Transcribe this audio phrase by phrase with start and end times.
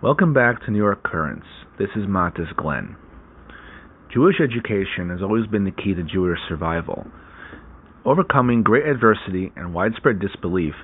[0.00, 1.48] Welcome back to New York Currents.
[1.76, 2.94] This is Matis Glenn.
[4.14, 7.04] Jewish education has always been the key to Jewish survival.
[8.04, 10.74] Overcoming great adversity and widespread disbelief,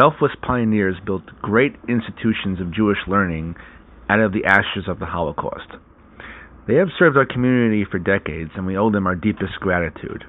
[0.00, 3.56] selfless pioneers built great institutions of Jewish learning
[4.08, 5.76] out of the ashes of the Holocaust.
[6.66, 10.24] They have served our community for decades, and we owe them our deepest gratitude.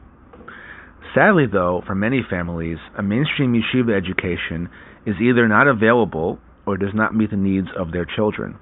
[1.16, 4.68] Sadly, though, for many families, a mainstream yeshiva education
[5.06, 8.60] is either not available or does not meet the needs of their children.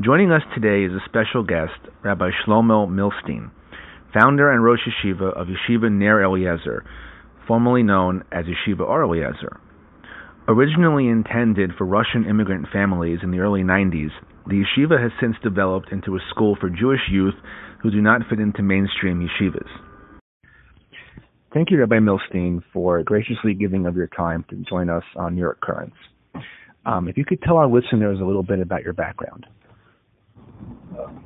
[0.00, 3.50] Joining us today is a special guest, Rabbi Shlomo Milstein,
[4.14, 6.84] founder and Rosh Yeshiva of Yeshiva Ner Eliezer,
[7.46, 9.60] formerly known as Yeshiva Ohr Eliezer.
[10.48, 14.10] Originally intended for Russian immigrant families in the early 90s,
[14.46, 17.34] the yeshiva has since developed into a school for Jewish youth
[17.82, 19.68] who do not fit into mainstream yeshivas.
[21.54, 25.42] Thank you, Rabbi Milstein, for graciously giving of your time to join us on New
[25.42, 25.96] York Currents.
[26.84, 29.46] Um, if you could tell our listeners a little bit about your background.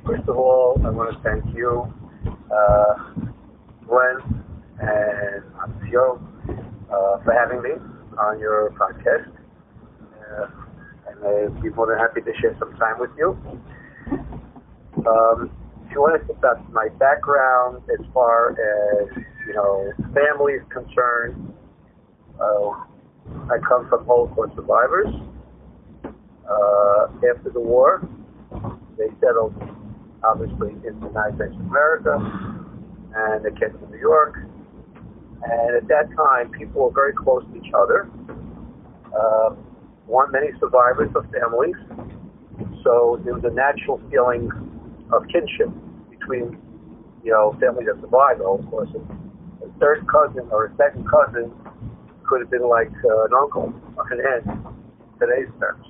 [0.05, 1.91] First of all, I want to thank you,
[2.51, 2.93] uh,
[3.87, 4.43] Glenn
[4.79, 7.71] and Amcio, uh, for having me
[8.17, 9.31] on your podcast.
[10.01, 10.47] Uh,
[11.09, 13.37] and I'd be more than happy to share some time with you.
[15.05, 15.51] Um,
[15.85, 20.63] if you want to think about my background as far as, you know, family is
[20.69, 21.53] concerned,
[22.39, 22.69] uh,
[23.49, 25.07] I come from Holocaust survivors.
[26.49, 28.07] Uh, after the war,
[28.97, 29.53] they settled,
[30.23, 32.15] obviously, in the United States of America,
[33.15, 34.39] and they came to New York.
[35.43, 38.09] And at that time, people were very close to each other.
[39.13, 39.55] Uh,
[40.05, 41.75] one, many survivors of families,
[42.83, 44.49] so there was a natural feeling
[45.11, 45.69] of kinship
[46.09, 46.57] between,
[47.23, 51.51] you know, families that survived Of course, A third cousin or a second cousin
[52.23, 54.65] could have been like uh, an uncle or an aunt,
[55.19, 55.85] today's terms.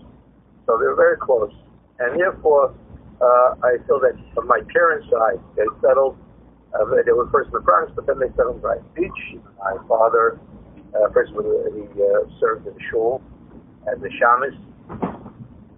[0.68, 1.54] So they were very close,
[2.00, 2.76] and therefore
[3.22, 6.18] uh, I feel that on my parents' side, they settled.
[6.76, 9.40] Uh, they were first in the Bronx, but then they settled in Brighton Beach.
[9.58, 10.40] My father,
[10.94, 13.24] uh, first he uh, served in the shul
[13.88, 14.60] as a shamus,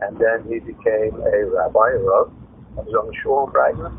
[0.01, 2.33] and then he became a rabbi, a rav.
[2.77, 3.93] I was on the shul in Brighton.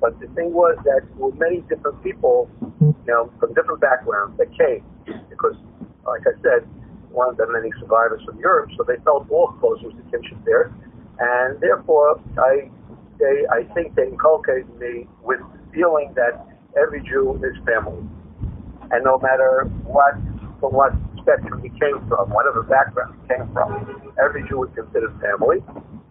[0.00, 2.50] But the thing was that with many different people,
[2.80, 4.84] you know, from different backgrounds that came,
[5.30, 5.56] because,
[6.04, 6.68] like I said,
[7.16, 9.80] one of the many survivors from Europe, so they felt all close.
[9.82, 10.70] Was a kinship there.
[11.18, 12.68] And therefore I
[13.18, 16.44] they I think they inculcated me with the feeling that
[16.76, 18.04] every Jew is family,
[18.92, 20.14] and no matter what
[20.60, 25.16] from what spectrum he came from, whatever background he came from, every Jew is considered
[25.20, 25.64] family,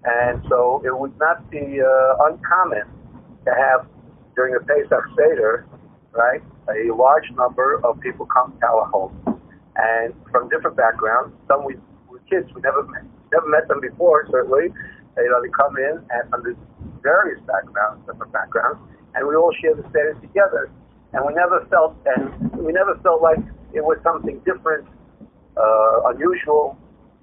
[0.04, 2.84] and so it would not be uh, uncommon
[3.46, 3.88] to have
[4.36, 5.66] during the Pesach Seder,
[6.12, 9.14] right, a large number of people come to our home,
[9.76, 11.36] and from different backgrounds.
[11.48, 11.76] Some we
[12.10, 14.72] were kids we never met, never met them before, certainly,
[15.18, 16.56] you know, they come in and under
[17.02, 18.80] various backgrounds, different backgrounds,
[19.16, 20.72] and we all share the Seder together.
[21.14, 23.40] And we never felt, and we never felt like
[23.72, 24.88] it was something different,
[25.56, 26.78] uh, unusual.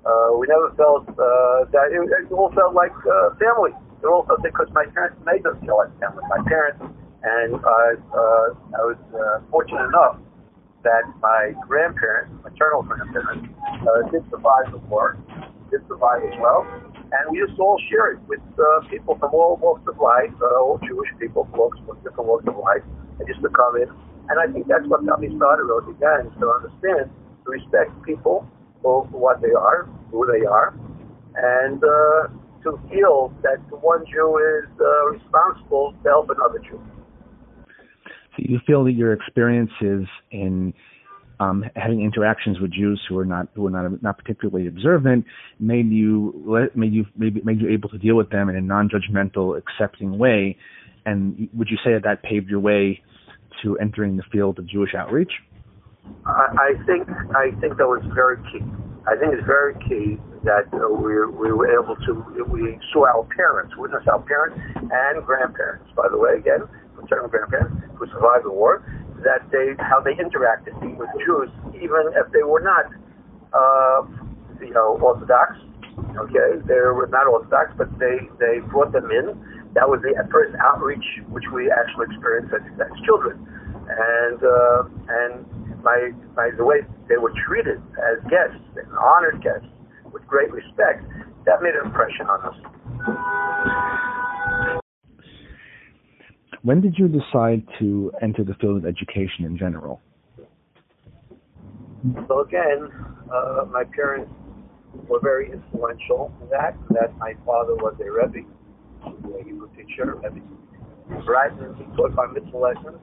[0.05, 3.77] Uh, we never felt uh, that it, it all felt like uh, family.
[4.01, 6.25] It all felt because my parents made us feel like family.
[6.33, 6.81] My parents,
[7.23, 7.69] and uh,
[8.17, 10.17] uh, I was uh, fortunate enough
[10.83, 13.49] that my grandparents, maternal grandparents,
[13.87, 15.17] uh, did survive the war,
[15.71, 16.67] did survive as well,
[17.13, 20.61] and we just all share it with uh, people from all walks of life, uh,
[20.61, 22.83] all Jewish people from walks, different walks of life,
[23.19, 23.89] and just to come in.
[24.31, 27.11] And I think that's what got me started, Rose, again, is to understand,
[27.45, 28.47] to respect people
[28.83, 30.75] for what they are, who they are,
[31.37, 32.29] and uh,
[32.65, 36.81] to feel that one Jew is uh, responsible to help another Jew.
[38.37, 40.75] So you feel that your experiences in
[41.41, 45.25] um, having interactions with Jews who are not who are not not particularly observant
[45.59, 49.59] made you made you maybe made you able to deal with them in a non-judgmental,
[49.59, 50.57] accepting way.
[51.05, 53.03] And would you say that that paved your way
[53.63, 55.33] to entering the field of Jewish outreach?
[56.27, 58.65] I, I think I think that was very key.
[59.07, 62.13] I think it's very key that uh, we we were able to
[62.49, 65.91] we saw our parents, witness our parents and grandparents.
[65.97, 66.69] By the way, again,
[67.03, 68.83] maternal grandparents who survived the war
[69.23, 72.87] that they how they interacted with Jews, even if they were not,
[73.55, 74.03] uh,
[74.61, 75.59] you know, Orthodox.
[76.17, 79.35] Okay, they were not Orthodox, but they they brought them in.
[79.75, 83.41] That was the first outreach which we actually experienced as, as children,
[83.89, 89.69] and uh, and by by the way they were treated as guests and honored guests
[90.13, 91.05] with great respect,
[91.47, 94.02] that made an impression on us.
[96.63, 100.01] When did you decide to enter the field of education in general?
[102.29, 102.89] So again,
[103.33, 104.31] uh, my parents
[105.09, 106.77] were very influential in that.
[106.91, 108.47] That my father was a Rebbe,
[109.07, 110.41] a Hebrew teacher, Rebbe.
[111.27, 112.99] Right, and he taught bar mitzvah lessons.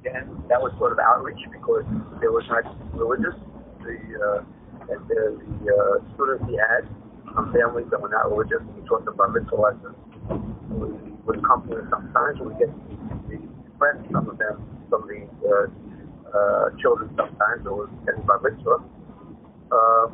[0.00, 1.84] Again, that was sort of outreach because
[2.20, 3.34] there was not religious.
[3.80, 4.44] The uh,
[4.92, 6.84] and the, the uh, students he had
[7.32, 8.60] from families that were not religious.
[8.76, 11.09] He taught them bar mitzvah lessons.
[11.28, 12.40] Accompany them sometimes.
[12.40, 12.70] We get
[13.28, 13.38] the
[13.78, 14.58] friends, some of them,
[14.90, 15.66] some of the uh,
[16.36, 18.82] uh, children sometimes, or getting bar mitzvah.
[19.70, 20.10] Uh,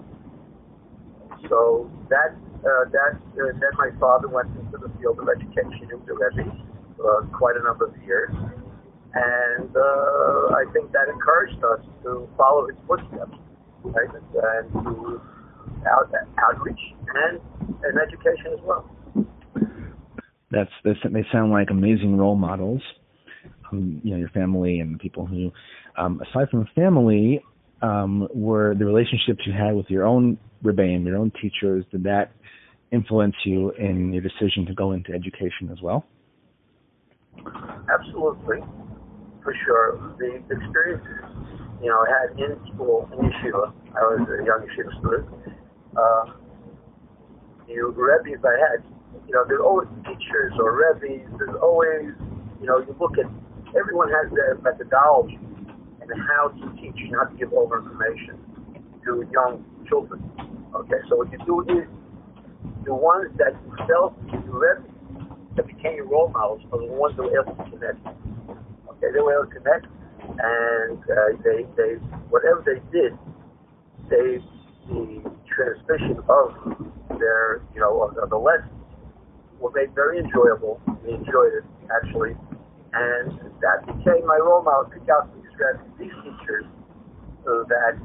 [1.49, 5.88] so that uh, that uh, then my father went into the field of education.
[5.88, 6.53] He was a Rebbe
[7.00, 8.32] uh, quite a number of years,
[9.14, 13.37] and uh, I think that encouraged us to follow his footsteps,
[13.85, 15.20] right, and to
[15.88, 16.81] out, outreach
[17.14, 17.41] and
[17.85, 18.88] and education as well.
[20.50, 22.82] That's, that's they sound like amazing role models.
[23.72, 25.50] Um, you know, your family and the people who,
[25.98, 27.43] um, aside from family,
[27.82, 31.84] um, were the relationships you had with your own rebbeim, your own teachers.
[31.90, 32.32] Did that
[32.93, 36.06] influence you in your decision to go into education as well?
[37.93, 38.58] Absolutely,
[39.43, 40.14] for sure.
[40.19, 41.08] The experiences,
[41.82, 43.72] you know, I had in school in yeshiva.
[43.94, 45.28] I was a young yeshiva student.
[45.96, 46.32] Uh,
[47.66, 48.95] the rebbes I had,
[49.26, 51.03] you know, there's always teachers or rebbes.
[51.38, 52.14] There's always,
[52.61, 53.26] you know, you look at
[53.76, 55.38] everyone has their methodology
[56.00, 58.38] and how to teach and how to give over information
[59.05, 60.23] to young children.
[60.75, 61.88] Okay, so what you do is
[62.85, 64.85] the ones that you felt you read
[65.56, 67.99] that became your role models are the ones that were able to connect.
[68.06, 69.87] Okay, they were able to connect,
[70.23, 71.94] and uh, they they
[72.31, 73.17] whatever they did,
[74.08, 74.38] they
[74.88, 75.19] the
[75.50, 76.55] transmission of
[77.19, 78.70] their you know of, of the lessons
[79.61, 80.81] were made very enjoyable.
[81.05, 82.37] We enjoyed it actually,
[82.93, 84.91] and that became my role model.
[84.91, 85.44] Pick out these
[85.99, 86.64] these teachers
[87.47, 87.97] uh, that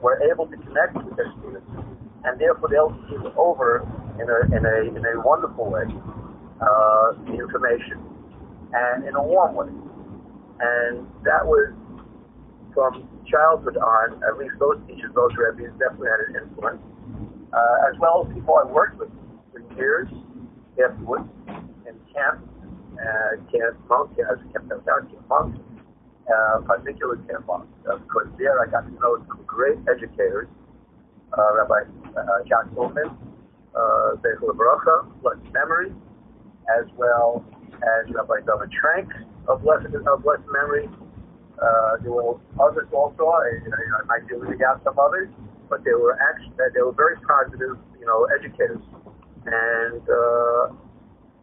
[0.00, 1.66] were able to connect with their students,
[2.24, 3.86] and therefore able to give over
[4.20, 5.84] in a in a in a wonderful way
[6.60, 7.98] uh, the information
[8.72, 9.72] and in a warm way.
[10.60, 11.72] And that was
[12.74, 16.82] from childhood on, at least those teachers, those rabbis definitely had an influence,
[17.52, 19.10] uh, as well as people I worked with
[19.50, 20.08] for years
[20.78, 21.28] afterwards
[21.86, 22.44] in camp,
[22.94, 25.56] uh, camp Munk, as camp camp Munk,
[26.28, 30.48] uh, particularly camp Munk, uh, because there I got to know some great educators,
[31.36, 33.10] uh, Rabbi uh, Jack Ullman,
[33.74, 35.92] uh, Bechel Barucha, blessed memory,
[36.78, 37.44] as well
[37.74, 39.08] as Rabbi David Trenk
[39.48, 40.88] of blessed, of blessed memory.
[41.60, 43.26] Uh, there were others also.
[43.26, 45.28] I, I might be leaving out some others,
[45.68, 48.80] but they were actually they were very positive, you know, educators,
[49.46, 50.72] and uh,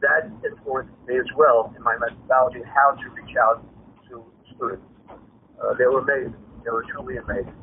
[0.02, 3.64] that influenced me as well in my methodology how to reach out
[4.10, 4.24] to
[4.56, 4.84] students.
[5.10, 6.36] Uh, they were amazing.
[6.64, 7.54] They were truly amazing.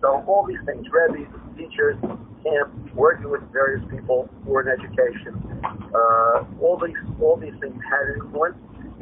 [0.00, 1.96] So all these things, rabbis, teachers,
[2.42, 5.36] camp, working with various people who are in education.
[5.94, 8.56] Uh, all these all these things had influence,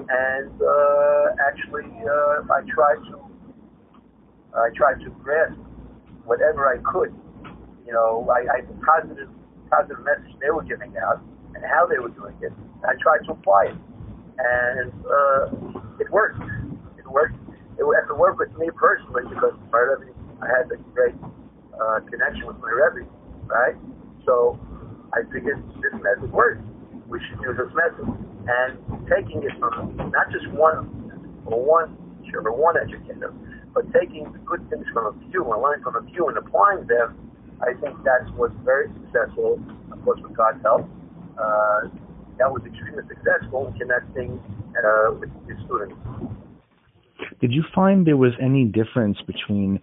[0.08, 3.20] and uh, actually, uh, I tried to
[4.54, 5.56] I tried to grasp
[6.24, 7.14] whatever I could.
[7.86, 9.28] You know, I, I positive
[9.70, 11.20] positive message they were giving out
[11.54, 12.52] and how they were doing it.
[12.84, 13.78] I tried to apply it,
[14.38, 16.40] and uh, it worked.
[16.98, 17.36] It worked.
[17.78, 20.12] It had to work with me personally because my Rebbe,
[20.42, 21.14] I had a great
[21.78, 23.08] uh, connection with my Rebbe
[23.48, 23.74] right?
[24.24, 24.60] So
[25.12, 26.62] I figured this method works.
[27.08, 28.06] We should use this method.
[28.48, 30.88] And taking it from not just one
[31.44, 33.32] or one teacher or one educator,
[33.74, 37.16] but taking good things from a few and learning from a few and applying them,
[37.60, 39.60] I think that's what's very successful,
[39.92, 40.88] of course, with God's help.
[41.38, 41.88] Uh,
[42.38, 44.40] that was extremely successful in connecting
[44.78, 45.96] uh, with the students.
[47.40, 49.80] Did you find there was any difference between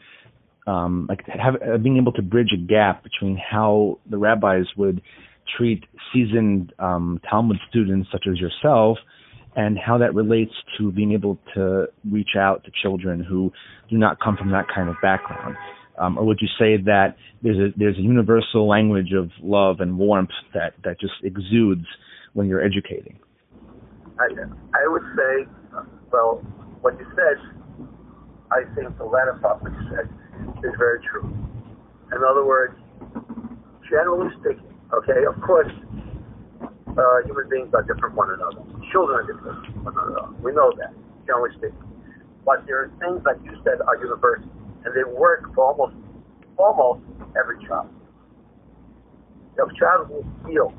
[0.68, 5.02] um, like have, uh, being able to bridge a gap between how the rabbis would
[5.58, 8.98] treat seasoned um, Talmud students such as yourself
[9.56, 13.54] and how that relates to being able to reach out to children who
[13.90, 15.56] do not come from that kind of background.
[15.98, 19.98] Um, or would you say that there's a there's a universal language of love and
[19.98, 21.86] warmth that that just exudes
[22.34, 23.20] when you're educating?
[24.20, 24.28] I,
[24.74, 25.50] I would say,
[26.12, 26.42] well,
[26.82, 27.38] what you said,
[28.52, 30.08] I think the latter part what you said
[30.64, 31.26] is very true.
[32.12, 32.76] In other words,
[33.90, 35.72] generally speaking, okay, of course,
[36.96, 38.64] uh, human beings are different from one another.
[38.92, 40.32] Children are different one another.
[40.40, 40.94] We know that,
[41.26, 41.84] generally speaking.
[42.46, 44.48] But there are things, like you said, are universal,
[44.86, 45.96] and they work for almost
[46.58, 47.02] almost
[47.38, 47.90] every child.
[49.58, 50.74] A child will feel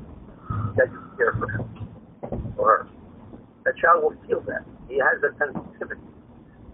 [0.77, 1.65] that you care for him
[2.57, 2.89] or her,
[3.65, 4.63] that child will feel that.
[4.87, 6.01] He has a sensitivity.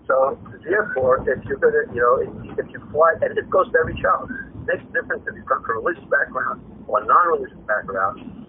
[0.07, 3.79] So therefore, if you're gonna, you know, if, if you fly, and it goes to
[3.79, 4.29] every child.
[4.67, 8.47] makes a difference if you come from a religious background or a non-religious background.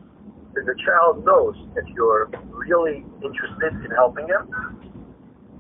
[0.55, 4.47] The child knows if you're really interested in helping him,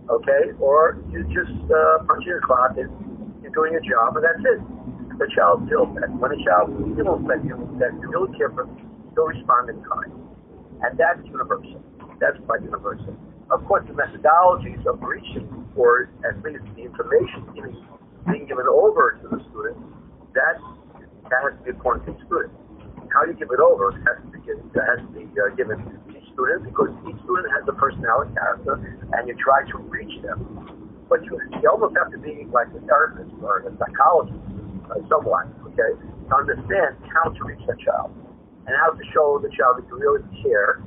[0.08, 3.03] okay, or you just uh, punch in your clock and
[3.54, 4.60] doing your job and that's it.
[5.18, 6.10] The child feels that.
[6.18, 8.74] When a child feels that you, that you really care for them,
[9.14, 10.10] he'll respond in kind.
[10.82, 11.78] And that's universal.
[12.18, 13.14] That's quite universal.
[13.50, 15.46] Of course, the methodologies of reaching,
[15.76, 17.78] or at least the information being,
[18.26, 19.78] being given over to the student,
[20.34, 20.58] that,
[21.30, 22.52] that has to be important to the student.
[23.12, 25.94] How you give it over has to be given, has to be uh, given to
[26.10, 30.83] each student because each student has a personality character, and you try to reach them.
[31.14, 34.34] But you, you almost have to be like a therapist or a psychologist,
[34.90, 35.94] uh, somewhat, okay,
[36.28, 38.10] to understand how to reach that child
[38.66, 40.82] and how to show the child that you really care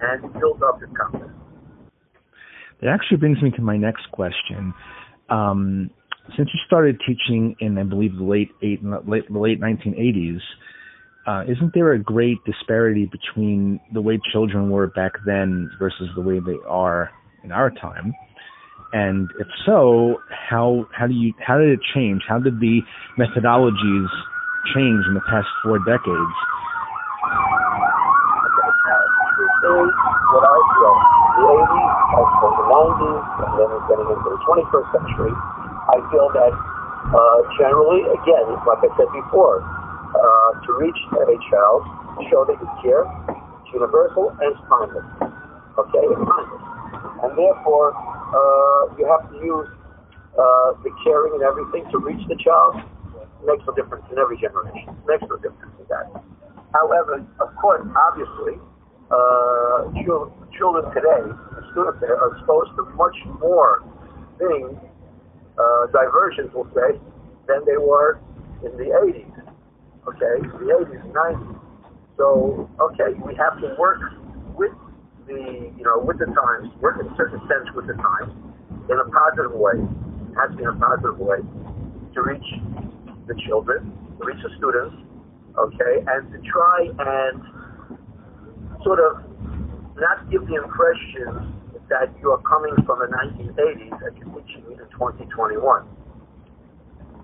[0.00, 1.36] and build up his confidence.
[2.80, 4.72] That actually brings me to my next question.
[5.28, 5.90] Um,
[6.34, 10.40] since you started teaching in, I believe, the late eight, late, late 1980s,
[11.26, 16.22] uh, isn't there a great disparity between the way children were back then versus the
[16.22, 17.10] way they are
[17.44, 18.14] in our time?
[18.92, 22.22] And if so, how how do you how did it change?
[22.28, 22.80] How did the
[23.18, 24.08] methodologies
[24.74, 26.36] change in the past four decades?
[29.68, 30.96] what I feel,
[31.38, 35.34] the 80s, I suppose the 90s, and then getting into the 21st century,
[35.88, 41.80] I feel that uh, generally, again, like I said before, uh, to reach a child,
[42.28, 45.08] show that you care, it's universal and it's timeless.
[45.80, 46.64] Okay, it's timeless.
[47.24, 47.96] And therefore,
[48.28, 49.68] uh, you have to use
[50.36, 52.76] uh, the caring and everything to reach the child.
[53.46, 54.94] Makes no difference in every generation.
[55.06, 56.10] Makes no difference in that.
[56.74, 58.60] However, of course, obviously,
[59.08, 59.88] uh,
[60.58, 61.24] children today,
[61.72, 63.86] students today, are exposed to much more
[64.36, 64.76] things,
[65.56, 66.98] uh, diversions, we'll say,
[67.46, 68.20] than they were
[68.64, 69.32] in the 80s.
[70.08, 71.60] Okay, the 80s, 90s.
[72.16, 74.00] So, okay, we have to work
[75.28, 78.32] the, you know, with the times, work in certain sense with the times,
[78.88, 79.78] in a positive way.
[80.40, 81.38] Has be in a positive way
[82.14, 82.48] to reach
[83.26, 84.96] the children, to reach the students,
[85.58, 87.42] okay, and to try and
[88.82, 89.20] sort of
[89.98, 91.52] not give the impression
[91.90, 95.88] that you are coming from the 1980s and you're teaching in 2021.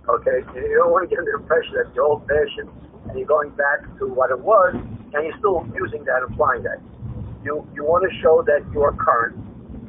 [0.09, 2.69] Okay, you don't want to give the impression that you're old-fashioned
[3.09, 6.81] and you're going back to what it was, and you're still using that, applying that.
[7.45, 9.37] You you want to show that you are current,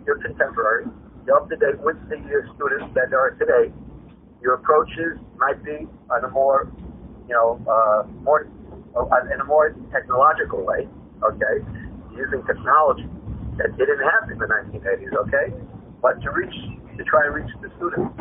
[0.05, 0.85] you're contemporary,
[1.25, 2.19] you're up to date with the
[2.55, 3.73] students that are today.
[4.41, 6.69] Your approaches might be on a more,
[7.27, 8.47] you know, uh, more
[8.95, 10.87] uh, in a more technological way
[11.23, 11.63] okay,
[12.11, 13.07] using technology
[13.57, 15.47] that didn't happen in the 1980s, okay,
[16.01, 16.55] but to reach,
[16.97, 18.11] to try and reach the students.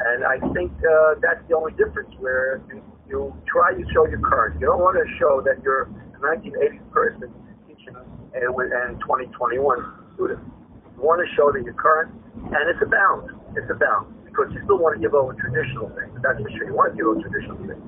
[0.00, 4.20] And I think uh, that's the only difference where you, you try to show your
[4.20, 4.60] current.
[4.60, 7.32] You don't want to show that you're a 1980s person
[7.66, 7.94] teaching
[8.34, 9.58] a, and 2021
[10.14, 10.40] student.
[10.96, 13.30] You want to show that you're current, and it's a balance.
[13.56, 16.14] It's a balance because you still want to give over traditional things.
[16.22, 16.66] That's for sure.
[16.66, 17.84] You want to give over traditional things.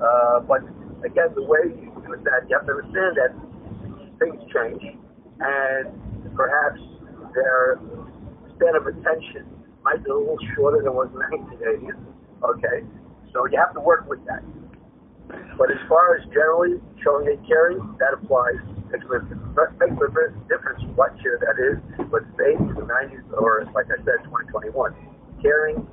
[0.00, 0.64] Uh, but
[1.04, 3.32] again, the way you do that, you have to understand that
[4.16, 4.82] things change,
[5.40, 5.92] and
[6.34, 6.80] perhaps
[7.34, 7.80] their
[8.56, 9.44] span of attention
[9.84, 11.28] might be a little shorter than was in the
[11.60, 11.98] 1980s.
[12.42, 12.86] Okay,
[13.32, 14.42] so you have to work with that.
[15.56, 18.60] But as far as generally showing a caring, that applies.
[18.92, 21.80] It makes a difference what year that is,
[22.10, 24.94] but the 80s, the 90s, or like I said, 2021.
[25.40, 25.86] Caring,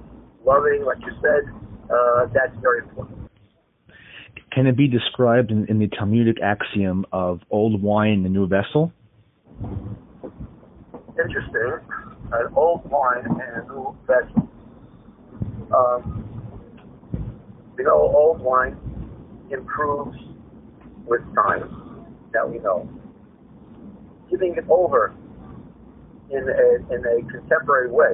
[0.46, 1.48] loving, like you said,
[1.90, 3.30] uh, that's very important
[4.52, 8.48] can it be described in, in the Talmudic axiom of old wine in the new
[8.48, 8.92] vessel?
[11.18, 11.80] Interesting.
[12.32, 14.50] An old wine in a new vessel.
[15.76, 16.26] Um,
[17.78, 18.78] you know, old wine
[19.52, 20.18] improves
[21.06, 21.89] with time.
[22.34, 22.90] That we know.
[24.30, 25.16] Giving it over
[26.30, 28.14] in a, in a contemporary way.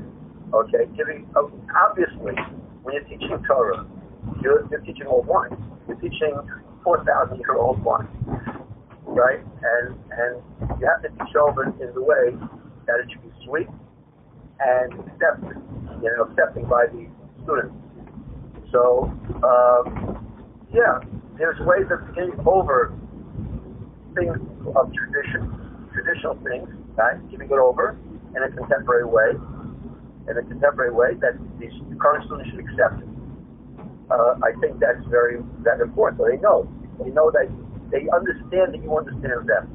[0.54, 1.42] Okay, giving uh,
[1.76, 2.34] obviously
[2.84, 3.86] when you're teaching Torah,
[4.42, 5.58] you're, you're teaching old wine
[5.88, 6.36] you're teaching
[6.84, 8.08] 4,000 year old wine,
[9.04, 9.40] right?
[9.40, 10.42] And and
[10.80, 12.34] you have to teach over in the way
[12.88, 13.68] that it should be sweet
[14.60, 15.62] and accepted,
[16.02, 17.08] you know, accepting by the
[17.44, 17.76] students.
[18.72, 19.12] So,
[19.44, 21.00] um, yeah,
[21.38, 22.94] there's ways of getting over
[24.16, 24.36] things
[24.76, 25.52] of tradition,
[25.94, 27.20] traditional things, right?
[27.30, 28.00] Giving it over
[28.36, 29.36] in a contemporary way,
[30.28, 33.04] in a contemporary way that the current students should accept
[34.10, 36.22] uh, I think that's very that important.
[36.22, 36.70] So they know,
[37.02, 37.50] they know that
[37.90, 39.66] they understand that you understand them.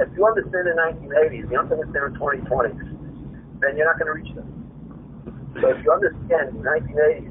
[0.00, 4.16] If you understand the 1980s, you don't understand the 2020s, then you're not going to
[4.16, 4.48] reach them.
[5.60, 7.30] So if you understand the 1980s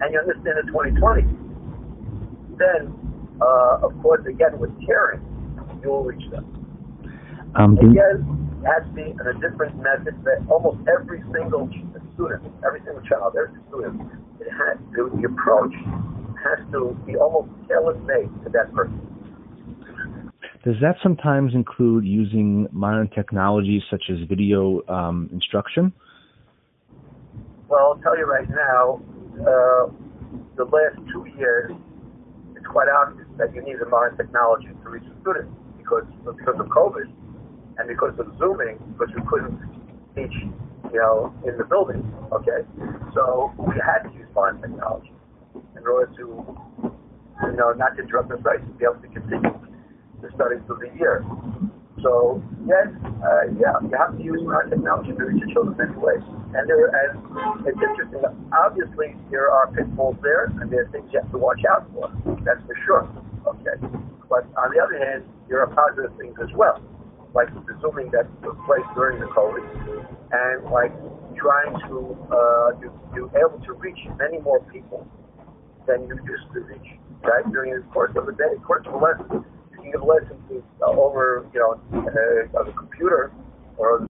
[0.00, 1.34] and you understand the 2020s,
[2.58, 2.94] then,
[3.40, 5.20] uh, of course, again with caring,
[5.94, 6.44] reach them.
[7.54, 11.68] Um, again, to be a different method that almost every single
[12.14, 14.00] student, every single child, every student,
[14.40, 15.72] it has to, the approach
[16.42, 19.00] has to be almost tailor-made to that person.
[20.64, 25.92] Does that sometimes include using modern technologies such as video um, instruction?
[27.68, 29.00] Well, I'll tell you right now,
[29.40, 29.90] uh,
[30.56, 31.72] the last two years,
[32.56, 35.52] it's quite obvious that you need the modern technology to reach the students
[35.86, 37.06] because because of COVID
[37.78, 39.54] and because of Zooming, because we couldn't
[40.18, 40.34] teach,
[40.90, 42.02] you know, in the building.
[42.34, 42.66] Okay,
[43.14, 45.14] so we had to use modern technology
[45.54, 46.42] in order to,
[46.82, 49.54] you know, not to interrupt the studies, to be able to continue
[50.22, 51.22] the studies of the year.
[52.02, 52.90] So yes,
[53.22, 56.18] uh, yeah, you have to use modern technology to reach your children anyway.
[56.56, 57.22] And there, and
[57.62, 58.26] it's interesting.
[58.52, 62.10] Obviously, there are pitfalls there, and there are things you have to watch out for.
[62.44, 63.08] That's for sure.
[63.46, 63.78] Okay,
[64.28, 66.82] but on the other hand, there are a positive things as well,
[67.34, 69.62] like the zooming that took place during the COVID,
[70.32, 70.92] and like
[71.38, 72.70] trying to uh,
[73.38, 75.06] able to reach many more people
[75.86, 76.98] than you used to reach.
[77.22, 80.62] Right during the course of the day, course of a lesson you can give lessons
[80.82, 83.32] uh, over, you know, uh, on the computer
[83.76, 84.06] or.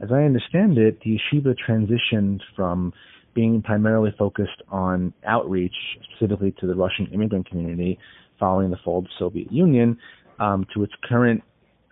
[0.00, 2.92] As I understand it, the yeshiva transitioned from
[3.34, 7.98] being primarily focused on outreach, specifically to the Russian immigrant community,
[8.38, 9.98] following the fall of the Soviet Union,
[10.38, 11.42] um, to its current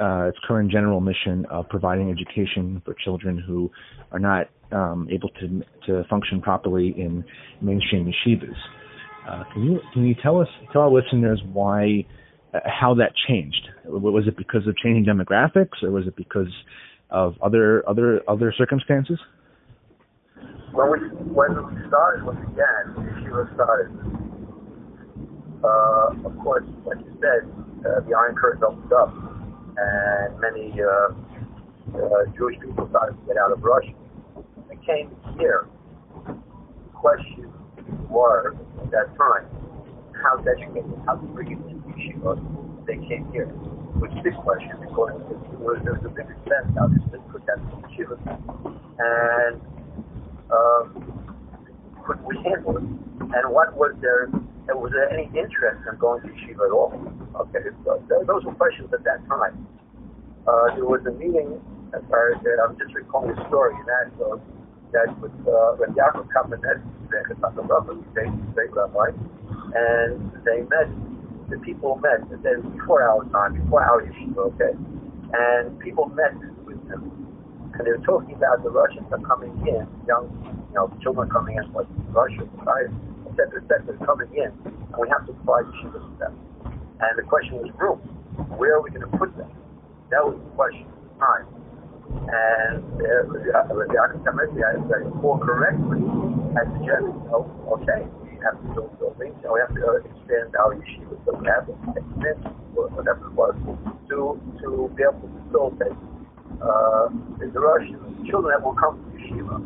[0.00, 3.70] uh, its current general mission of providing education for children who
[4.10, 7.24] are not um, able to to function properly in
[7.60, 8.56] mainstream yeshivas.
[9.28, 12.04] Uh, can you can you tell us tell our listeners why
[12.52, 13.68] uh, how that changed.
[13.84, 16.52] Was it because of changing demographics, or was it because
[17.10, 19.18] of other other other circumstances?
[20.72, 20.98] When we
[21.32, 24.43] when we started, we began, Yeshiva started.
[25.64, 27.48] Uh, of course, like you said,
[27.88, 29.08] uh, the Iron Curtain opened up,
[29.78, 31.08] and many uh,
[31.96, 33.94] uh, Jewish people started to get out of Russia.
[34.68, 35.08] They came
[35.38, 35.66] here.
[36.26, 36.34] The
[36.92, 37.50] question
[38.10, 39.48] was at that time,
[40.22, 41.58] how to educate them, how to bring it
[41.96, 42.36] yeshiva,
[42.86, 43.46] they came here.
[43.96, 47.46] Which is big question because it was, there was a big expense now to put
[47.46, 48.20] that in yeshiva.
[49.00, 49.60] And
[50.52, 51.24] um,
[52.04, 52.82] could we handle it?
[52.82, 53.94] And what was
[54.66, 56.92] there, was there any interest in going to yeshiva at all?
[57.48, 59.66] Okay, so those were questions at that time.
[60.46, 61.60] Uh, there was a meeting,
[61.94, 64.40] as far as that, I'm just recalling a story that, so,
[64.92, 67.20] that with uh, when Yaakov Kamenetsky, the
[68.54, 69.10] great rabbi,
[69.74, 70.88] and they met
[71.50, 74.72] the people met, and then before our time, before our yeshiva, okay,
[75.32, 76.32] and people met
[76.64, 77.10] with them,
[77.74, 80.28] and they were talking about the Russians are coming in, young,
[80.68, 82.88] you know, children coming in, like Russia, right,
[83.36, 86.34] cetera, et cetera, coming in, and we have to provide yeshiva for them.
[87.00, 87.98] And the question was room.
[88.58, 89.50] Where are we going to put them?
[90.10, 90.86] That was the question.
[91.18, 91.46] Time.
[92.26, 96.02] And uh, the academic, I recall correctly,
[96.58, 97.46] I suggested, oh,
[97.78, 101.34] okay, we have to build buildings, and we have to uh, expand our yeshiva so
[101.38, 102.38] we have expand
[102.76, 103.54] or whatever it was
[104.10, 105.96] to to be able to facilitate
[106.62, 109.56] uh, the Russian children that will come to yeshiva.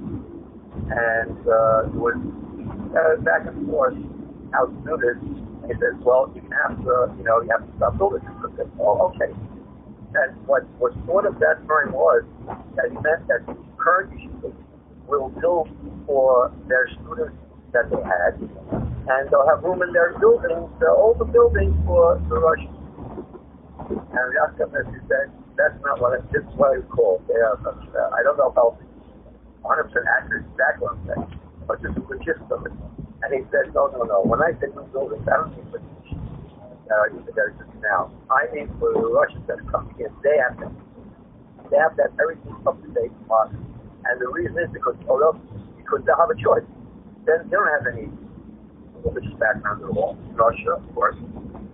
[0.89, 2.17] And uh, it was
[2.95, 3.95] uh, back and forth
[4.53, 5.19] how to do this.
[5.21, 8.25] And he says, well, you can have to, you know, you have to stop building
[8.25, 8.53] this.
[8.53, 9.33] I said, oh, okay.
[10.15, 12.25] And what was thought of that time was
[12.77, 13.45] that meant that
[13.77, 14.57] current yeshivas
[15.07, 15.69] will build
[16.07, 17.37] for their students
[17.73, 22.37] that they had, and they'll have room in their buildings, all the buildings for the
[22.41, 22.77] Russians.
[23.91, 27.23] And Yaakov, as you said, that's not what I, this is what I call.
[27.29, 28.79] They are uh, I don't know how
[29.65, 31.38] 100% accurate exactly what I'm saying,
[31.69, 32.57] but this is the.
[33.21, 34.23] And he said, no, no, no.
[34.25, 38.11] When I say new buildings, I don't mean for uh, that exist now.
[38.33, 40.09] I mean for the Russians that are coming in.
[40.25, 40.73] They have to,
[41.69, 43.61] they have to have everything up to date modern.
[44.09, 45.37] And the reason is because, else,
[45.77, 46.65] because they have a choice
[47.29, 48.09] then they don't have any
[49.05, 50.17] religious background at all.
[50.33, 51.17] Russia, of course.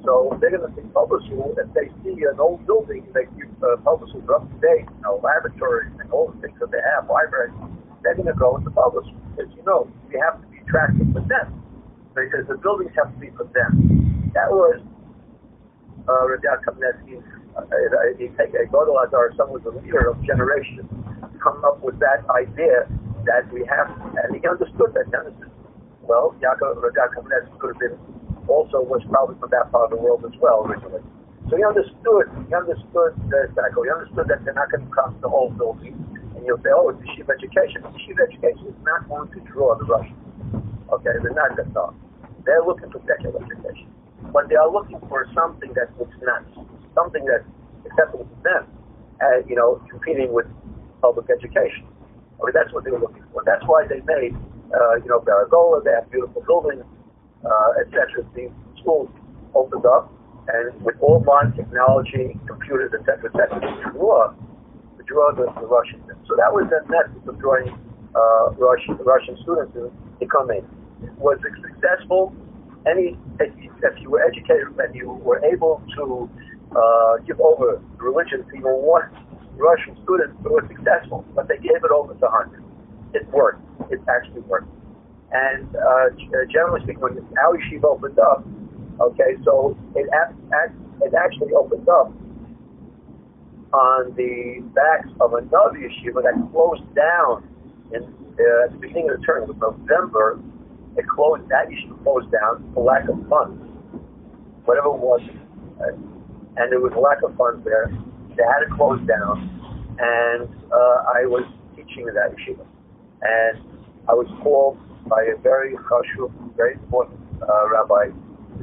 [0.03, 1.55] So they're going to think public school.
[1.57, 5.03] If they see an old building, they keep uh, public schools up to date, you
[5.03, 7.55] know, laboratories and all the things that they have, libraries.
[8.05, 9.25] They're going to go public school.
[9.41, 11.59] As you know, we have to be attractive for them
[12.15, 14.31] because the buildings have to be for them.
[14.35, 14.79] That was
[16.07, 17.25] uh, Radak Kamenetsky's.
[17.57, 17.65] Uh,
[18.19, 18.29] he
[18.69, 20.87] Godel Azar, someone was the leader of generation,
[21.43, 22.87] come up with that idea
[23.27, 23.91] that we have,
[24.23, 25.07] and he understood that.
[25.07, 25.51] He understood.
[26.03, 27.99] Well, Yaakov Yaakov could have been
[28.49, 31.01] also was probably from that part of the world as well originally.
[31.49, 32.29] So he understood.
[32.49, 33.85] He understood the cycle.
[33.85, 35.97] He understood that they're not going to come to the whole building,
[36.47, 40.19] you'll say, "Oh, it's yeshiva education." Yeshiva education is not going to draw the Russians.
[40.93, 41.95] Okay, they're not going to.
[42.45, 43.89] They're looking for secular education.
[44.33, 47.45] but they are looking for something that looks nice, something that's
[47.87, 48.67] acceptable to them,
[49.21, 50.47] and you know, competing with
[51.03, 51.87] public education.
[52.41, 53.43] I mean, that's what they were looking for.
[53.45, 54.35] That's why they made,
[54.75, 55.85] uh, you know, Baragola.
[55.85, 56.85] They have beautiful buildings,
[57.45, 58.25] uh, etc.
[58.35, 59.09] The schools
[59.55, 60.13] opened up,
[60.49, 64.35] and with all modern technology, computers, etc., etc., to draw,
[65.09, 66.03] to the, the Russians.
[66.09, 66.17] In.
[66.27, 67.73] So that was the method of drawing
[68.15, 70.65] uh, Russian Russian students to become in.
[71.19, 72.35] Was it successful?
[72.87, 76.29] Any if you, were educated and you were able to
[76.77, 79.09] uh, give over religion to even one
[79.57, 81.25] Russian student, it was successful.
[81.35, 82.65] But they gave it over to hundreds.
[83.15, 83.63] It worked.
[83.91, 84.69] It actually worked.
[85.33, 86.11] And uh,
[86.53, 88.45] generally speaking, when our yeshiva opened up,
[89.01, 90.07] Okay, so it,
[91.03, 92.13] it actually opens up
[93.75, 97.43] on the backs of another yeshiva that closed down
[97.91, 98.07] in
[98.39, 100.39] uh, at the beginning of the term of November.
[100.97, 103.59] It closed that yeshiva closed down for lack of funds,
[104.65, 105.21] whatever it was,
[106.57, 107.91] and there was lack of funds there.
[108.39, 109.43] They had to close down,
[109.99, 111.43] and uh, I was
[111.75, 112.63] teaching in that yeshiva,
[113.23, 113.59] and
[114.07, 114.79] I was called
[115.11, 118.15] by a very chashuv, very important uh, rabbi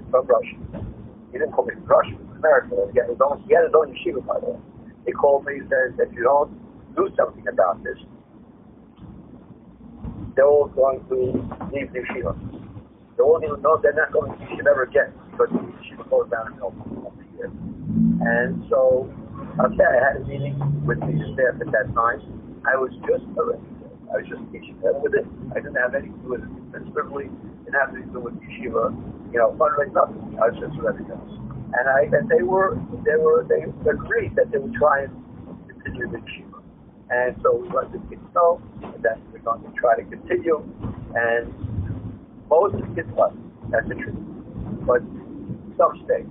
[0.09, 0.55] from Russia.
[1.33, 2.87] He didn't call me from Russia, from America.
[2.93, 4.59] He had his own, he had his own yeshiva, by the way.
[5.05, 6.51] He called me and said, if you don't
[6.95, 7.97] do something about this,
[10.35, 11.15] they're all going to
[11.73, 12.33] leave the yeshiva.
[13.17, 16.29] They all even know they're not going to yeshiva ever again because the yeshiva goes
[16.29, 17.51] down in the year.
[18.21, 19.11] And so,
[19.59, 22.21] okay, I had a meeting with the staff at that time.
[22.65, 25.25] I was just I was just teaching them with it.
[25.51, 26.51] I didn't have anything to do with it.
[26.69, 27.25] Specifically,
[27.65, 28.93] didn't have anything to do with yeshiva
[29.31, 30.37] you know, fundraise nothing.
[30.39, 31.50] I was just everything else.
[31.73, 35.13] And I and they were they were they agreed that they would try and
[35.67, 36.61] continue the yeshiva.
[37.11, 38.61] And so we let the kids know
[39.03, 40.63] that we're going to try to continue.
[41.15, 41.53] And
[42.49, 43.35] most of the kids left.
[43.69, 44.19] That's the truth.
[44.87, 45.01] But
[45.77, 46.27] some stayed.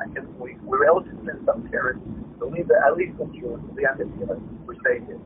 [0.00, 2.02] I can we we're able to send some parents
[2.38, 3.26] to leave at least to
[3.74, 4.34] the end of the year,
[4.66, 5.20] which they did.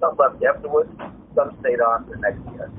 [0.00, 0.90] Some left afterwards,
[1.34, 2.70] some stayed on for the next year.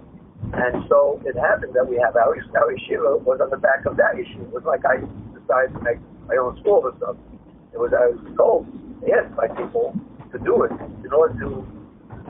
[0.53, 3.97] And so it happened that we have our, our yeshiva was on the back of
[3.97, 4.43] that yeshiva.
[4.43, 5.01] It was like I
[5.43, 7.39] decided to make my own school or something.
[7.73, 8.67] It was I was told,
[9.11, 9.93] asked by people
[10.31, 10.71] to do it
[11.03, 11.67] in order to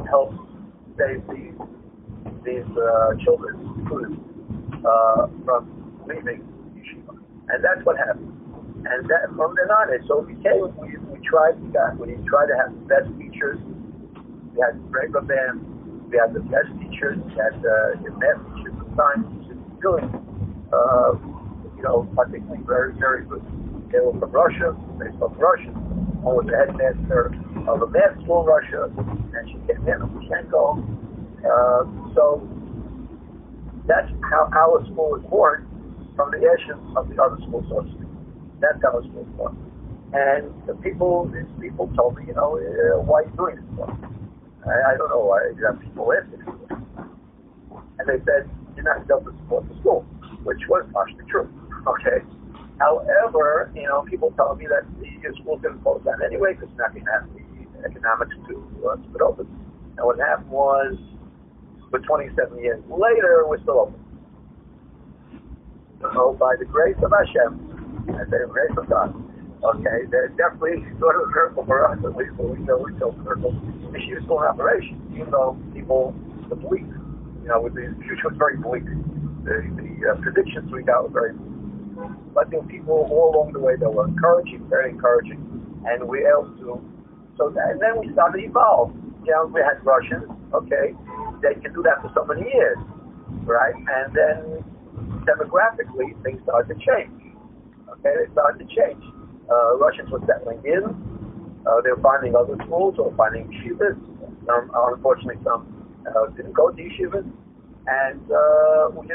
[0.10, 0.34] help
[0.98, 1.56] save these
[2.44, 3.56] these uh, children,
[4.84, 6.44] uh, from leaving
[6.76, 7.16] yeshiva.
[7.50, 8.32] And that's what happened.
[8.84, 12.16] And that, from then on, it so it became we, we tried we got we
[12.28, 13.60] tried to have the best teachers.
[14.54, 15.64] We had regular bands
[16.14, 20.06] we had the best teachers, we had uh, the math teachers, the science teachers, really,
[20.70, 21.18] uh,
[21.84, 23.44] know, particularly very, very good.
[23.92, 25.76] They were from Russia, they spoke Russian.
[26.24, 27.36] One was the headmaster
[27.68, 30.82] of a math school in Russia, and she came in, Lukashenko.
[31.44, 31.84] Uh,
[32.16, 32.42] so
[33.86, 35.68] that's how our school was born
[36.16, 37.86] from the ashes of the other school, so.
[38.62, 39.54] That's how our school was born.
[40.14, 43.66] And the people, these people told me, you know, uh, why are you doing this?
[44.66, 46.48] I, I don't know why you people asking
[48.00, 50.02] And they said, you're not able to support the school,
[50.44, 51.50] which was partially true.
[51.88, 52.24] Okay.
[52.80, 55.08] However, you know, people tell me that the
[55.42, 57.44] school's going to close down anyway because not going to have the
[57.86, 58.56] economics to
[58.88, 59.48] uh, keep open.
[59.98, 60.96] And what happened was,
[61.90, 64.00] for 27 years later, we're still open.
[66.02, 69.16] So by the grace of Hashem, and the grace of God,
[69.64, 72.92] okay, there's definitely sort of a miracle for us, at least what we know we
[72.96, 73.56] still miracle
[73.96, 76.12] issue is still in operation, even though people,
[76.50, 78.84] the bleak, you know, with the future was very bleak.
[79.46, 81.53] The, the uh, predictions we got were very bleak.
[82.34, 85.40] But there were people all along the way that were encouraging, very encouraging,
[85.86, 86.82] and we able to.
[87.38, 88.94] So that, and then we started to evolve.
[89.26, 90.94] You know, we had Russians, okay,
[91.42, 92.78] they can do that for so many years,
[93.46, 93.74] right?
[93.76, 94.64] And then
[95.26, 97.14] demographically, things started to change.
[98.00, 99.02] Okay, they started to change.
[99.50, 101.14] Uh, Russians were settling in
[101.66, 103.96] uh, they were finding other schools or finding yeshivas.
[104.46, 105.64] Some, unfortunately, some
[106.08, 107.24] uh, didn't go to yeshivas.
[107.88, 109.08] And uh, we,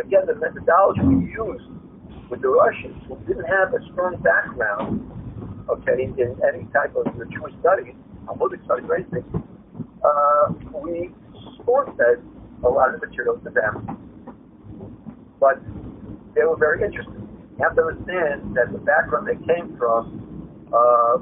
[0.00, 1.68] again, the methodology we used
[2.30, 5.02] with the Russians, who didn't have a strong background,
[5.68, 6.14] okay, in,
[6.46, 9.26] any type of the Jewish studies, Talmudic studies, or anything,
[10.06, 11.10] uh, we
[11.58, 12.22] spoon-fed
[12.62, 13.98] a lot of material to them.
[15.40, 15.58] But
[16.34, 17.18] they were very interested.
[17.58, 21.18] You have to understand that the background they came from uh,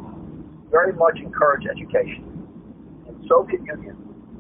[0.71, 2.23] very much encourage education.
[3.09, 3.97] In Soviet Union,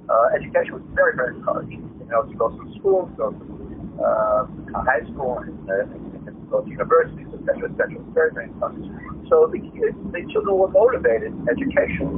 [0.09, 1.73] uh, education was very, very encouraged.
[1.73, 4.47] You know, to go through school, go to uh,
[4.85, 6.08] high school, and, uh,
[6.49, 8.01] and go to universities, etc., etc.
[8.13, 8.89] Very, very encouraged.
[9.29, 12.09] So the kids, the children were motivated, education,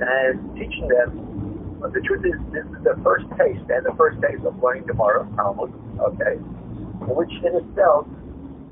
[0.00, 1.76] and teaching them.
[1.80, 4.86] But the truth is, this is the first taste, and the first taste of learning
[4.86, 6.40] Gemara, Talmud, okay,
[7.12, 8.08] which in itself,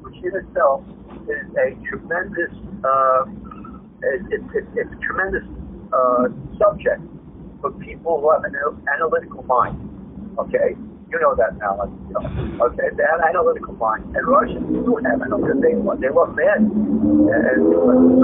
[0.01, 0.81] which yeshiva itself
[1.29, 2.53] is a tremendous,
[2.85, 3.29] uh,
[4.03, 5.45] it, it, it, it's a tremendous
[5.93, 7.05] uh, subject
[7.61, 8.57] for people who have an
[8.89, 9.77] analytical mind.
[10.39, 10.73] Okay,
[11.13, 11.77] you know that now.
[11.85, 15.61] Okay, they have analytical mind, and Russians do have analytical.
[15.61, 17.61] They they love men, and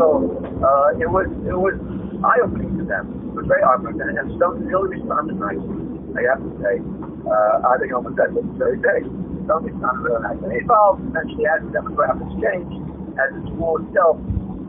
[0.00, 0.24] so
[0.64, 1.76] uh, it was it was
[2.24, 3.12] eye opening to them.
[3.28, 5.84] It was very eye opening, and some really responded nicely.
[6.16, 6.80] I have to say,
[7.28, 9.04] uh, I think almost that was very big.
[9.44, 10.40] Some responded really nice.
[10.40, 12.80] And it evolved eventually as the demographics changed,
[13.20, 14.16] as the school itself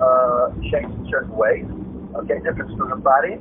[0.04, 1.64] uh, changed in certain ways.
[2.20, 3.40] Okay, different student body,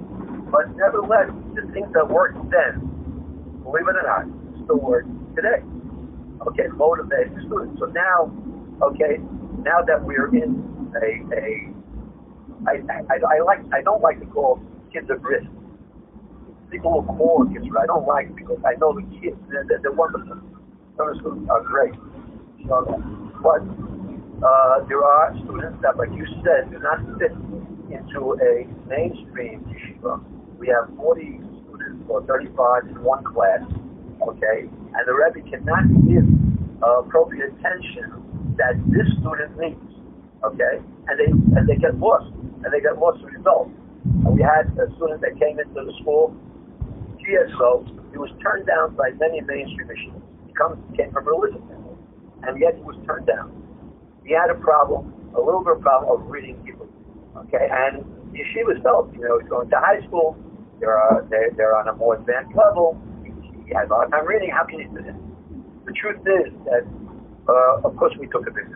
[0.55, 2.79] but nevertheless, the things that worked then,
[3.67, 4.38] believe it or not,
[4.77, 5.63] work today.
[6.47, 7.81] Okay, motivate students.
[7.81, 8.31] So now,
[8.83, 9.19] okay,
[9.65, 11.79] now that we're in a, a
[12.67, 14.61] I, I, I like, I don't like to call
[14.93, 15.47] kids at risk.
[16.71, 20.37] People will call kids, I don't like because I know the kids, they're, they're, wonderful.
[20.95, 21.95] Students are great.
[22.67, 22.85] So,
[23.43, 23.63] but
[24.45, 27.33] uh, there are students that, like you said, do not fit
[27.89, 30.21] into a mainstream yeshiva.
[30.59, 33.63] We have 40 students or 35 in one class
[34.23, 34.69] okay?
[34.69, 36.27] And the Rebbe cannot give
[36.83, 39.91] uh, appropriate attention that this student needs,
[40.45, 40.83] okay?
[41.09, 43.71] And they and they get lost, and they get lost as a result.
[44.25, 46.35] And we had a student that came into the school
[47.19, 47.85] years ago.
[48.11, 50.23] He was turned down by many mainstream machines.
[50.47, 51.63] He comes came from religion,
[52.43, 53.53] and yet he was turned down.
[54.25, 56.89] He had a problem, a little bit of problem of reading people,
[57.37, 57.69] okay?
[57.71, 60.37] And yeshiva felt, you know, he's going to high school.
[60.81, 63.01] They're uh, they're, they're on a more advanced level
[63.69, 64.49] he a.
[64.49, 65.17] How can you do this?
[65.85, 66.85] The truth is that,
[67.49, 68.73] uh, of course, we took him in,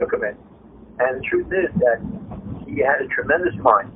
[0.00, 0.36] took him in,
[1.00, 2.00] and the truth is that
[2.66, 3.92] he had a tremendous mind.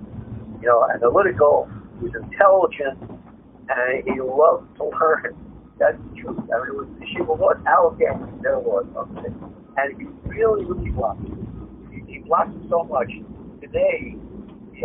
[0.60, 1.68] You know, analytical.
[2.00, 3.00] He was intelligent,
[3.68, 5.36] and he loved to learn.
[5.78, 6.40] That's the truth.
[6.52, 7.40] I mean, it was she was
[7.96, 8.32] family.
[8.42, 9.32] There was, okay.
[9.76, 11.36] And he really, really blossomed.
[11.92, 13.12] He, he blossomed so much.
[13.60, 14.16] Today,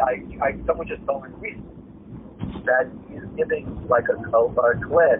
[0.03, 1.71] I, I, someone just told me recently
[2.67, 5.19] that he's giving like a, a, a class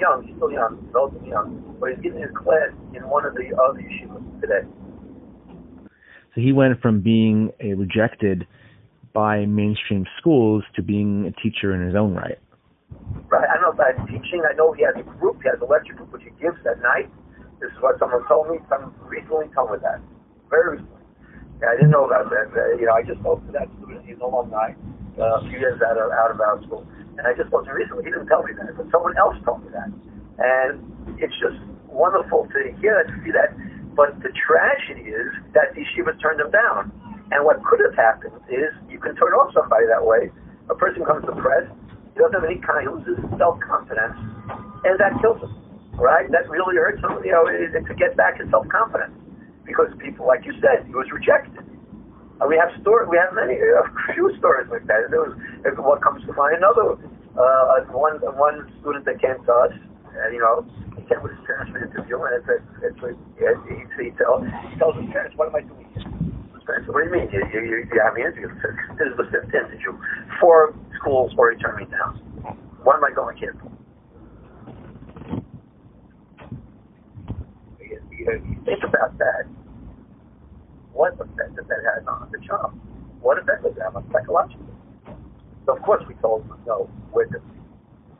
[0.00, 3.50] young, he's still young, relatively young, but he's getting his class in one of the
[3.56, 4.66] other yeshivas today.
[6.34, 8.46] So he went from being a rejected
[9.12, 12.38] by mainstream schools to being a teacher in his own right.
[13.28, 13.48] Right.
[13.48, 14.42] I don't know about teaching.
[14.48, 15.42] I know he has a group.
[15.42, 17.10] He has a lecture group which he gives at night.
[17.60, 18.58] This is what someone told me.
[18.68, 20.00] Someone recently told me that.
[20.48, 21.02] Very recently.
[21.60, 22.54] Yeah, I didn't know about that.
[22.54, 24.06] Uh, you know, I just spoke to that student.
[24.06, 24.72] He's an alumni.
[25.18, 26.86] Uh, a few years out of out of our school.
[27.18, 28.06] And I just wasn't recently.
[28.06, 29.90] He didn't tell me that, but someone else told me that.
[30.38, 30.78] And
[31.18, 31.58] it's just
[31.90, 33.50] wonderful to hear that, to see that.
[33.98, 36.94] But the tragedy is that the yeshiva turned him down.
[37.34, 40.30] And what could have happened is you can turn off somebody that way.
[40.70, 41.74] A person becomes depressed.
[42.14, 42.86] He doesn't have any kind.
[42.86, 44.16] He loses self-confidence,
[44.86, 45.52] and that kills him.
[45.98, 46.30] Right?
[46.30, 47.18] That really hurts him.
[47.26, 49.12] You know, to get back his self-confidence
[49.66, 51.66] because people, like you said, he was rejected.
[52.38, 53.06] Uh, we have story.
[53.10, 53.82] We have many, a
[54.14, 55.10] few stories like that.
[55.10, 55.34] There was
[55.78, 56.62] what comes to mind.
[56.62, 56.94] Another
[57.34, 60.62] uh, one one student that came to us, and you know,
[60.94, 62.46] he came with his parents for an interview, and it's
[62.82, 63.10] it's a,
[63.66, 66.06] he, he, tell, he tells his parents, "What am I doing here?"
[66.54, 67.26] His parents, "What do you mean?
[67.34, 68.46] You, you, you, you have me interview?
[68.94, 69.98] This is the fifth interview.
[70.38, 72.22] Four schools already turned me down.
[72.86, 73.66] What am I going here for?"
[78.62, 79.57] Think about that
[80.98, 82.72] what effect that that has on the child?
[83.20, 84.66] What effect does that have on psychologically?
[85.64, 87.42] So of course we told him no with him.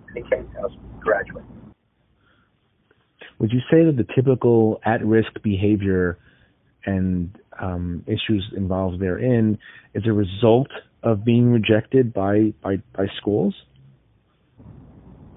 [0.07, 1.45] And he came to us graduate.
[3.41, 6.19] Would you say that the typical at-risk behavior
[6.87, 9.59] and um, issues involved therein
[9.95, 10.71] is a result
[11.03, 13.55] of being rejected by, by, by schools?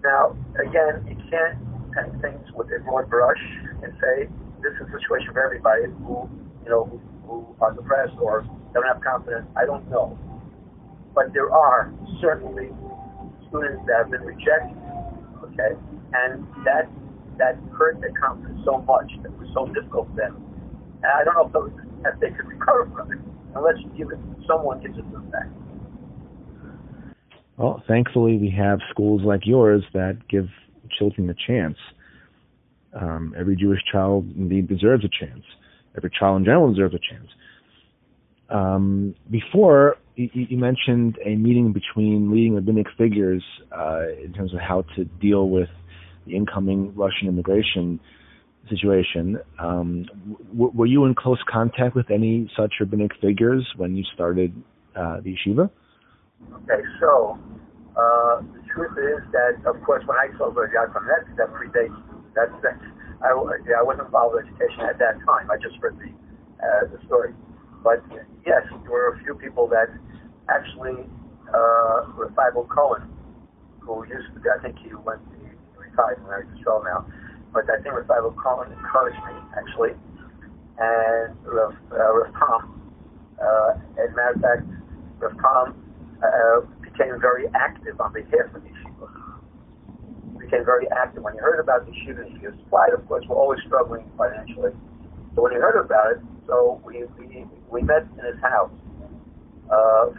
[0.03, 1.57] Now, again, you can't
[1.91, 3.41] paint things with a broad brush
[3.83, 4.29] and say
[4.61, 6.29] this is a situation for everybody who,
[6.63, 7.01] you know,
[7.31, 9.47] who are depressed or don't have confidence.
[9.55, 10.19] I don't know.
[11.15, 12.69] But there are certainly
[13.47, 14.77] students that have been rejected,
[15.43, 15.79] okay,
[16.13, 16.87] and that
[17.37, 20.35] that hurt their confidence so much that was so difficult for them.
[21.03, 21.71] And I don't know if, those,
[22.05, 23.19] if they could recover from it
[23.55, 25.47] unless you give it someone gives it them back.
[27.57, 30.47] Well, thankfully, we have schools like yours that give
[30.97, 31.77] children a chance.
[32.93, 35.43] Um, every Jewish child indeed deserves a chance
[35.95, 37.29] every child in general deserves a chance.
[38.49, 44.59] Um, before, you, you, mentioned a meeting between leading rabbinic figures uh, in terms of
[44.59, 45.69] how to deal with
[46.27, 47.99] the incoming Russian immigration
[48.69, 49.39] situation.
[49.57, 50.05] Um,
[50.51, 54.53] w- were you in close contact with any such rabbinic figures when you started
[54.95, 55.69] uh, the yeshiva?
[56.63, 57.39] Okay, so
[57.95, 61.95] uh, the truth is that, of course, when I told Rabbi Yaakov that predates
[62.35, 62.49] that
[63.23, 65.51] I, I wasn't involved with education at that time.
[65.51, 66.09] I just read the
[66.61, 67.33] uh, the story.
[67.83, 68.03] But
[68.45, 69.89] yes, there were a few people that
[70.49, 71.05] actually
[71.49, 72.05] uh,
[72.37, 73.09] Feivel Cohen,
[73.79, 77.05] who used to I think he went, he retired and married Israel now.
[77.53, 79.91] But I think Feivel Cohen encouraged me, actually.
[80.79, 82.81] And Rav, uh, Rav Tom,
[83.41, 84.63] uh, as a matter of fact,
[85.19, 85.75] Rav Tom
[86.23, 88.80] uh, became very active on behalf of the yeshiva.
[90.51, 91.23] Became very active.
[91.23, 92.55] When he heard about the yeshiva, he was
[92.91, 94.71] of course, we're always struggling financially.
[95.33, 98.71] So when he heard about it, so we, we, we met in his house
[99.71, 100.11] uh,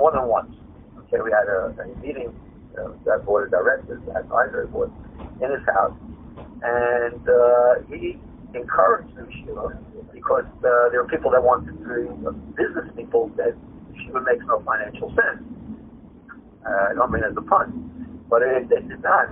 [0.00, 0.56] more than once.
[1.04, 2.32] Okay, we had a, a meeting,
[2.80, 4.90] uh, that board of directors, that advisory board,
[5.42, 5.92] in his house,
[6.64, 8.16] and uh, he
[8.56, 9.76] encouraged the yeshiva
[10.14, 13.52] because uh, there were people that wanted to, uh, business people that
[13.92, 15.44] yeshiva makes no financial sense.
[16.64, 19.28] Uh, I don't mean as a pun, but it, it did not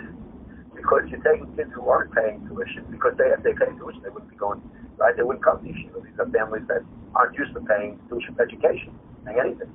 [0.82, 4.10] because you're taking kids who aren't paying tuition because they if they pay tuition they
[4.10, 4.58] wouldn't be going
[5.02, 5.16] right?
[5.16, 6.02] They wouldn't come to yeshiva.
[6.02, 6.82] These are families that
[7.14, 8.94] aren't used to paying tuition for education,
[9.26, 9.70] paying anything.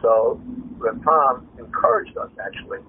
[0.00, 0.40] So
[0.78, 2.80] Rav Tom encouraged us actually,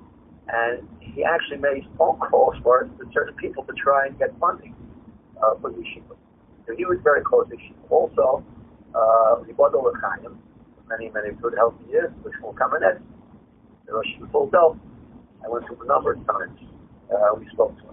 [0.48, 4.76] and he actually made phone calls for to certain people to try and get funding
[5.44, 6.15] uh, for the yeshiva.
[6.68, 7.84] So he was very close to yeshiva.
[7.89, 8.44] Also,
[8.96, 10.39] uh, Ribodo L'chaim,
[10.88, 13.02] many, many good healthy years, which will come in it.
[13.86, 14.80] The Rosh Yeshiva
[15.44, 16.60] I went to a number of times.
[17.13, 17.86] Uh, we spoke to.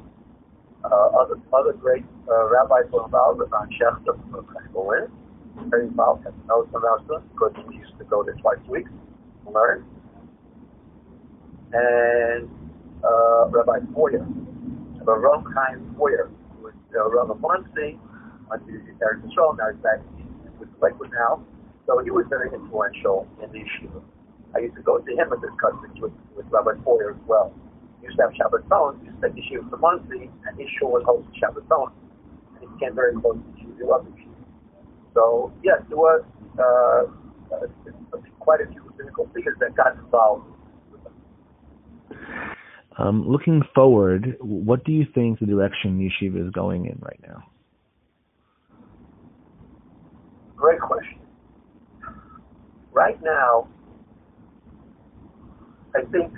[0.85, 0.89] Uh,
[1.21, 5.13] other other great uh, rabbis were involved, Ron Shechter from Berlin,
[5.69, 8.87] very involved, had knows from our because we used to go there twice a week
[9.45, 9.85] to learn.
[11.73, 12.49] And
[13.05, 14.27] uh, Rabbi Foyer,
[15.05, 17.99] Baruch Chaim Foyer, who was uh, Rabbi Muncie,
[18.51, 20.01] to Eretz Yisrael, now he's back
[20.59, 21.45] with Lakewood now.
[21.87, 24.03] So he was very influential in the yeshiva.
[24.55, 27.55] I used to go to him and discuss things with, with Rabbi Foyer as well
[28.03, 31.33] used to have Shabbaton, used to take the for monthly, and his shul was hosting
[31.41, 31.93] Shabbaton.
[32.55, 33.73] And he became very close to Shiva.
[33.79, 34.35] He loved the Shiva.
[35.15, 36.25] So, yes, there was
[36.59, 37.09] uh,
[37.55, 40.53] uh, quite a few physical figures that got involved
[42.99, 47.43] um, looking forward, what do you think the direction Yeshiva is going in right now?
[50.57, 51.19] Great question.
[52.93, 53.69] Right now,
[55.97, 56.33] I think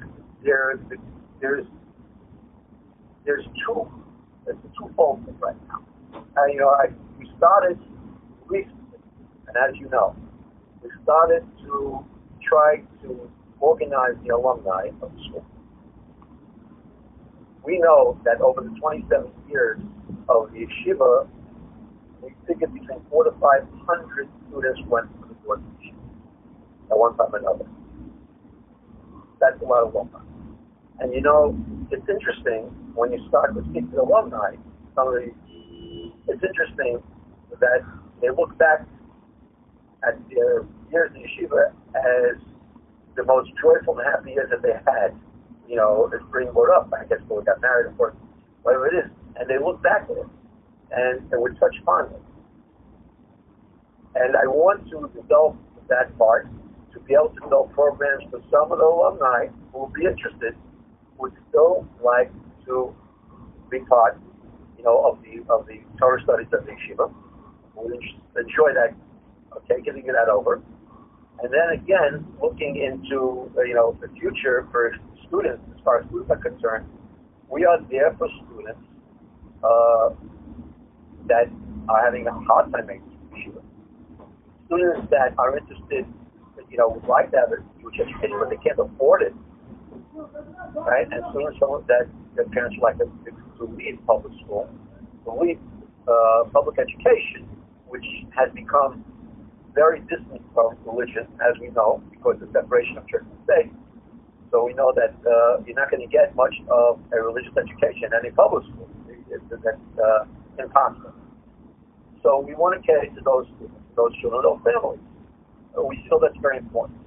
[0.44, 0.78] there's
[1.44, 1.66] there's
[3.26, 3.86] there's two
[4.46, 5.84] it's a twofold thing right now.
[6.36, 6.86] And you know, I
[7.18, 7.78] we started
[8.46, 8.98] recently,
[9.48, 10.16] and as you know,
[10.82, 12.04] we started to
[12.48, 13.30] try to
[13.60, 15.44] organize the alumni of the school.
[17.62, 19.80] We know that over the 27 years
[20.28, 21.28] of the yeshiva,
[22.22, 27.34] we figured between four to five hundred students went to the yeshiva at one time
[27.34, 27.66] or another.
[29.40, 30.33] That's a lot of alumni.
[31.00, 31.56] And you know,
[31.90, 34.56] it's interesting when you start to speak to alumni,
[34.94, 35.30] some of the,
[36.28, 37.02] it's interesting
[37.60, 37.82] that
[38.20, 38.86] they look back
[40.06, 42.40] at their years in yeshiva as
[43.16, 45.14] the most joyful and happy years that they had.
[45.68, 48.14] You know, as being brought up, I guess, when we got married, of course,
[48.62, 49.10] whatever it is.
[49.36, 50.26] And they look back at it,
[50.92, 52.20] and, and with such fondness.
[54.14, 55.56] And I want to develop
[55.88, 56.48] that part
[56.92, 60.54] to be able to develop programs for some of the alumni who will be interested
[61.18, 62.30] would still like
[62.66, 62.94] to
[63.70, 64.16] be taught,
[64.76, 67.12] you know, of the of the Torah studies of the yeshiva.
[67.76, 67.92] Would
[68.38, 68.94] enjoy that,
[69.56, 70.62] okay, getting that over,
[71.42, 74.94] and then again looking into uh, you know the future for
[75.26, 76.86] students as far as students are concerned.
[77.48, 78.80] We are there for students
[79.62, 80.10] uh,
[81.26, 81.50] that
[81.88, 83.62] are having a hard time making yeshiva.
[84.66, 86.06] Students that are interested,
[86.70, 89.34] you know, would like to have a Jewish education, but they can't afford it
[90.14, 91.06] right?
[91.10, 93.06] And soon as someone that their parents like to,
[93.58, 94.68] to leave public school,
[95.24, 95.58] to leave
[96.08, 97.48] uh, public education,
[97.88, 98.04] which
[98.36, 99.04] has become
[99.74, 103.72] very distant from religion, as we know, because of the separation of church and state.
[104.50, 108.06] So we know that uh, you're not going to get much of a religious education
[108.06, 108.88] in any public school.
[109.50, 110.24] That's uh,
[110.62, 111.12] impossible.
[112.22, 113.46] So we want to cater to those
[113.96, 115.02] those children, those families.
[115.74, 116.98] So we feel that's very important.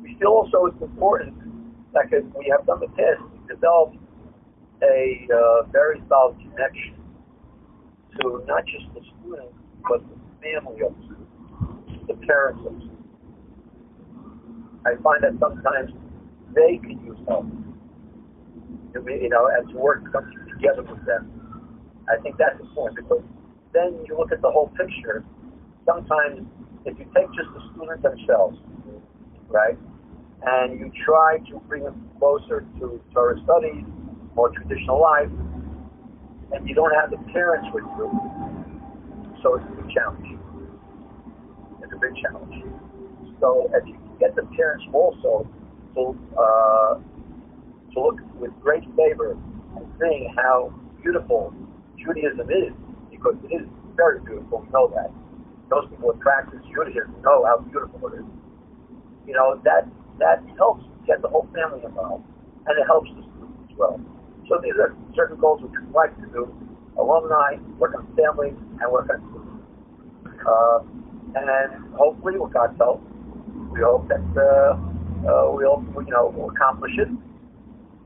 [0.00, 1.45] We feel also it's important
[1.96, 3.96] Second, we have done the test, we developed
[4.82, 6.94] a uh, very solid connection
[8.20, 9.56] to not just the students,
[9.88, 12.96] but the family of the students, the parents of students.
[14.84, 15.92] I find that sometimes
[16.54, 17.46] they can use help,
[18.94, 20.04] you know, to work
[20.52, 21.32] together with them.
[22.12, 23.24] I think that's important because
[23.72, 25.24] then you look at the whole picture.
[25.86, 26.46] Sometimes,
[26.84, 28.58] if you take just the students themselves,
[29.48, 29.78] right,
[30.42, 33.84] and you try to bring them closer to Torah studies,
[34.34, 35.30] more traditional life,
[36.52, 38.36] and you don't have the parents with you.
[39.42, 40.26] So it's a big challenge.
[41.82, 42.54] It's a big challenge.
[43.40, 45.48] So if you get the parents also
[45.94, 47.00] to uh,
[47.94, 49.32] to look with great favor
[49.76, 50.72] and seeing how
[51.02, 51.54] beautiful
[51.98, 52.72] Judaism is,
[53.10, 54.60] because it is very beautiful.
[54.60, 55.10] We know that.
[55.70, 58.26] Those people who practice Judaism know how beautiful it is.
[59.26, 59.88] You know that
[60.18, 62.24] that helps get the whole family involved,
[62.66, 64.00] and it helps the students as well.
[64.48, 66.50] So these are certain goals which we like to do.
[66.98, 69.46] Alumni, work on families, and work on students.
[70.46, 70.78] Uh,
[71.34, 73.02] and hopefully, with God's help,
[73.70, 74.78] we hope that uh,
[75.28, 77.08] uh, we hope you know we'll accomplish it.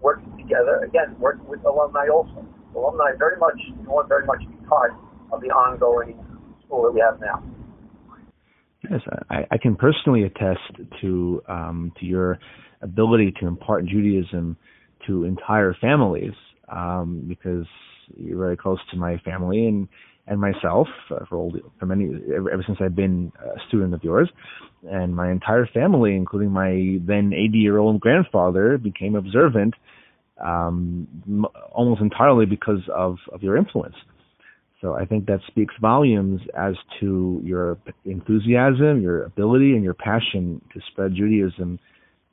[0.00, 2.44] Working together again, working with alumni also.
[2.74, 4.94] Alumni very much want very much to be part
[5.30, 6.18] of the ongoing
[6.64, 7.42] school that we have now.
[8.88, 12.38] Yes, I, I can personally attest to um, to your
[12.82, 14.56] ability to impart Judaism
[15.06, 16.32] to entire families
[16.68, 17.66] um, because
[18.16, 19.88] you're very close to my family and
[20.26, 24.02] and myself uh, for old for many ever, ever since I've been a student of
[24.02, 24.30] yours,
[24.88, 29.74] and my entire family, including my then 80 year old grandfather, became observant
[30.42, 31.06] um,
[31.72, 33.96] almost entirely because of of your influence.
[34.80, 37.76] So I think that speaks volumes as to your
[38.06, 41.78] enthusiasm, your ability, and your passion to spread Judaism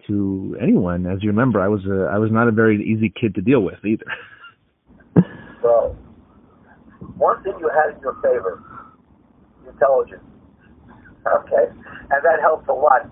[0.08, 1.06] to anyone.
[1.06, 3.62] As you remember, I was a I was not a very easy kid to deal
[3.62, 4.06] with either.
[5.60, 5.98] So,
[7.18, 8.64] one thing you had in your favor,
[9.68, 10.24] intelligence.
[11.28, 13.04] Okay, and that helps a lot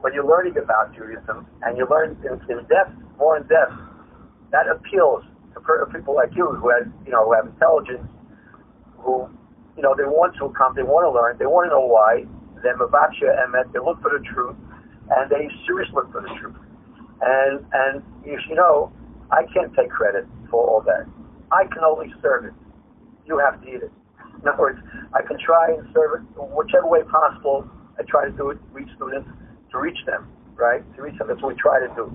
[0.00, 3.78] when you're learning about Judaism and you learn in, in depth, more in depth.
[4.50, 5.22] That appeals
[5.54, 5.60] to
[5.94, 8.02] people like you who have you know who have intelligence,
[9.02, 9.28] who
[9.76, 12.24] you know they want to come, they want to learn, they want to know why.
[12.62, 14.56] They mavaksha emet, they look for the truth,
[15.10, 16.56] and they seriously look for the truth.
[17.20, 18.92] And and you should know,
[19.30, 21.06] I can't take credit for all that.
[21.52, 22.54] I can only serve it.
[23.26, 23.92] You have to eat it.
[24.42, 24.78] In other words,
[25.12, 27.68] I can try and serve it whichever way possible.
[27.98, 29.28] I try to do it, reach students,
[29.72, 30.80] to reach them, right?
[30.96, 31.28] To reach them.
[31.28, 32.08] That's what we try to do.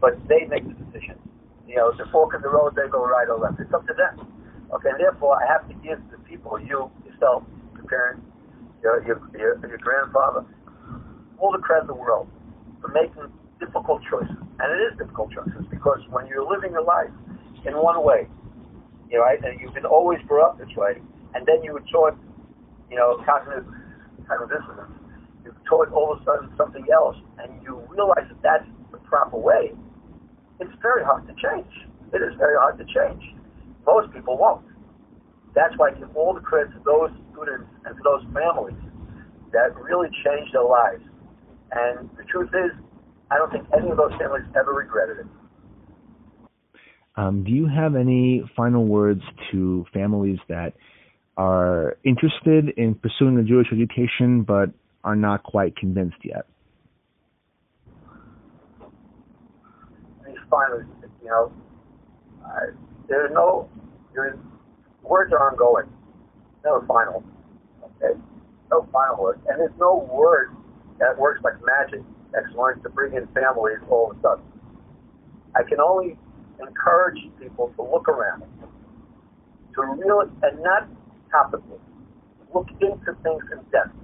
[0.00, 1.18] But they make the decision.
[1.66, 3.58] You know, the fork in the road, they go right or left.
[3.58, 4.33] It's up to them.
[4.74, 7.44] Okay, therefore I have to give the people, you, yourself,
[7.74, 8.26] your parents,
[8.82, 10.44] your, your, your, your grandfather,
[11.38, 12.28] all the credit in the world
[12.80, 14.34] for making difficult choices.
[14.58, 17.10] And it is difficult choices because when you're living your life
[17.66, 18.26] in one way,
[19.10, 20.98] you know, right, and you've been always brought up this way,
[21.34, 22.18] and then you were taught,
[22.90, 23.66] you know, cognitive,
[24.26, 24.90] cognitive dissonance,
[25.44, 29.36] you're taught all of a sudden something else, and you realize that that's the proper
[29.36, 29.70] way,
[30.58, 31.70] it's very hard to change.
[32.12, 33.22] It is very hard to change.
[33.86, 34.64] Most people won't.
[35.54, 38.76] That's why I give all the credit to those students and to those families
[39.52, 41.02] that really changed their lives.
[41.70, 42.72] And the truth is,
[43.30, 45.26] I don't think any of those families ever regretted it.
[47.16, 49.22] Um, do you have any final words
[49.52, 50.74] to families that
[51.36, 54.70] are interested in pursuing a Jewish education but
[55.04, 56.46] are not quite convinced yet?
[60.26, 60.84] These finally,
[61.22, 61.52] you know,
[63.14, 63.68] there's no,
[64.12, 64.36] there's,
[65.02, 65.86] words are ongoing,
[66.64, 67.22] no final.
[68.02, 68.18] Okay,
[68.70, 70.50] no final word, and there's no word
[70.98, 72.02] that works like magic
[72.32, 74.44] that's going to bring in families all of a sudden.
[75.54, 76.18] I can only
[76.60, 78.42] encourage people to look around,
[79.74, 80.88] to really, and not
[81.32, 81.78] topically,
[82.52, 83.94] look into things in depth.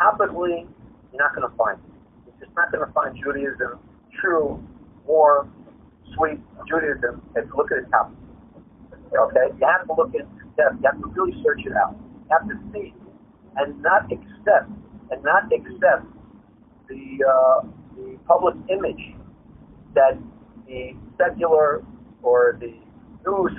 [0.00, 0.66] Topically,
[1.12, 1.92] you're not going to find it.
[2.26, 3.78] You're just not going to find Judaism
[4.20, 4.62] true,
[5.06, 5.48] more
[6.14, 8.29] sweet Judaism if you look at it topically.
[9.12, 9.46] Okay?
[9.58, 10.76] You have to look into depth.
[10.80, 11.96] You have to really search it out.
[11.98, 12.94] You have to see
[13.56, 14.70] and not accept,
[15.10, 16.06] and not accept
[16.88, 19.14] the, uh, the public image
[19.94, 20.16] that
[20.66, 21.82] the secular
[22.22, 22.72] or the
[23.26, 23.52] news,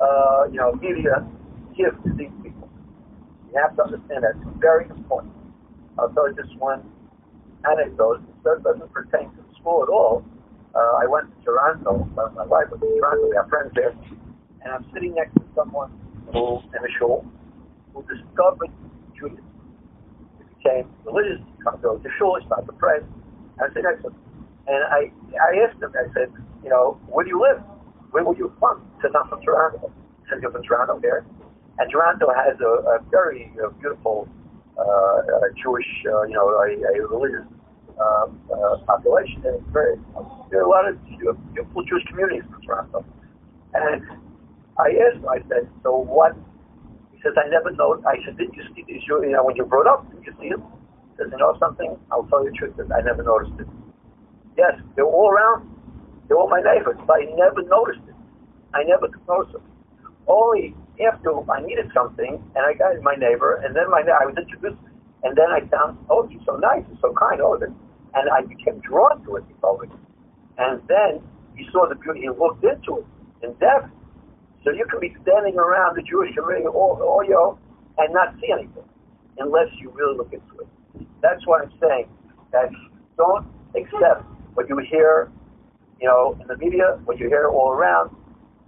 [0.00, 1.26] uh, you know, media
[1.76, 2.68] give to these people.
[3.52, 5.32] You have to understand that it's very important.
[5.98, 6.82] I'll tell you just one
[7.70, 8.22] anecdote.
[8.44, 10.24] It doesn't pertain to the school at all.
[10.74, 12.08] Uh, I went to Toronto.
[12.18, 13.28] Uh, my wife was in Toronto.
[13.28, 13.94] We have friends there,
[14.62, 15.90] and I'm sitting next to someone
[16.32, 17.24] who, in a shul,
[17.94, 18.70] who discovered
[19.16, 19.44] Judaism.
[20.38, 21.40] He became religious.
[21.56, 22.38] He comes to the shul.
[22.40, 22.98] He started to pray.
[23.60, 24.14] I to him,
[24.68, 25.92] and I I asked him.
[25.98, 26.30] I said,
[26.62, 27.62] you know, where do you live?
[28.10, 28.82] Where were you from?
[28.96, 29.90] He said, I'm from Toronto.
[30.22, 31.26] He said, you're from Toronto here?
[31.78, 34.28] And Toronto has a, a very beautiful
[34.78, 35.22] uh, uh,
[35.62, 37.46] Jewish, uh, you know, a, a religious
[37.98, 39.42] uh, uh, population.
[39.44, 39.96] And it's very,
[40.50, 43.04] there are a lot of beautiful Jewish communities in Toronto.
[43.74, 44.02] And
[44.78, 46.36] I asked him, I said, so what?
[47.12, 48.00] He says, I never know.
[48.06, 50.50] I said, did you see these, you know, when you brought up, did you see
[50.50, 50.62] them?
[51.12, 51.98] He says, you know something?
[52.12, 52.74] I'll tell you the truth.
[52.94, 53.66] I never noticed it.
[54.56, 55.68] Yes, they're all around.
[56.28, 58.14] They're all my neighbors, but I never noticed it.
[58.74, 59.62] I never noticed it.
[60.28, 64.36] Only after I needed something, and I got my neighbor, and then my I was
[64.36, 64.80] introduced,
[65.24, 68.80] and then I found, oh, he's so nice, he's so kind, oh, and I became
[68.80, 69.44] drawn to it.
[69.48, 69.88] He told me,
[70.58, 71.22] and then
[71.56, 72.22] he saw the beauty.
[72.22, 73.06] He looked into it
[73.42, 73.90] in depth.
[74.64, 77.58] So you can be standing around the Jewish community all, all you
[77.98, 78.84] and not see anything
[79.38, 80.68] unless you really look into it.
[81.22, 82.08] That's why I'm saying
[82.52, 82.70] that
[83.16, 83.46] don't
[83.76, 85.30] accept what you hear,
[86.00, 88.10] you know, in the media, what you hear all around.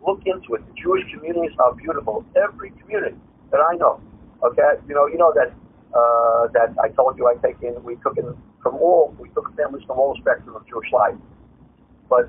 [0.06, 0.66] Look into it.
[0.66, 2.24] The Jewish communities are beautiful.
[2.36, 3.16] Every community
[3.50, 4.00] that I know,
[4.44, 5.52] okay, you know, you know that
[5.92, 7.82] uh, that I told you I take in.
[7.82, 9.14] We took in from all.
[9.18, 11.16] We took families from all spectrum of Jewish life.
[12.08, 12.28] But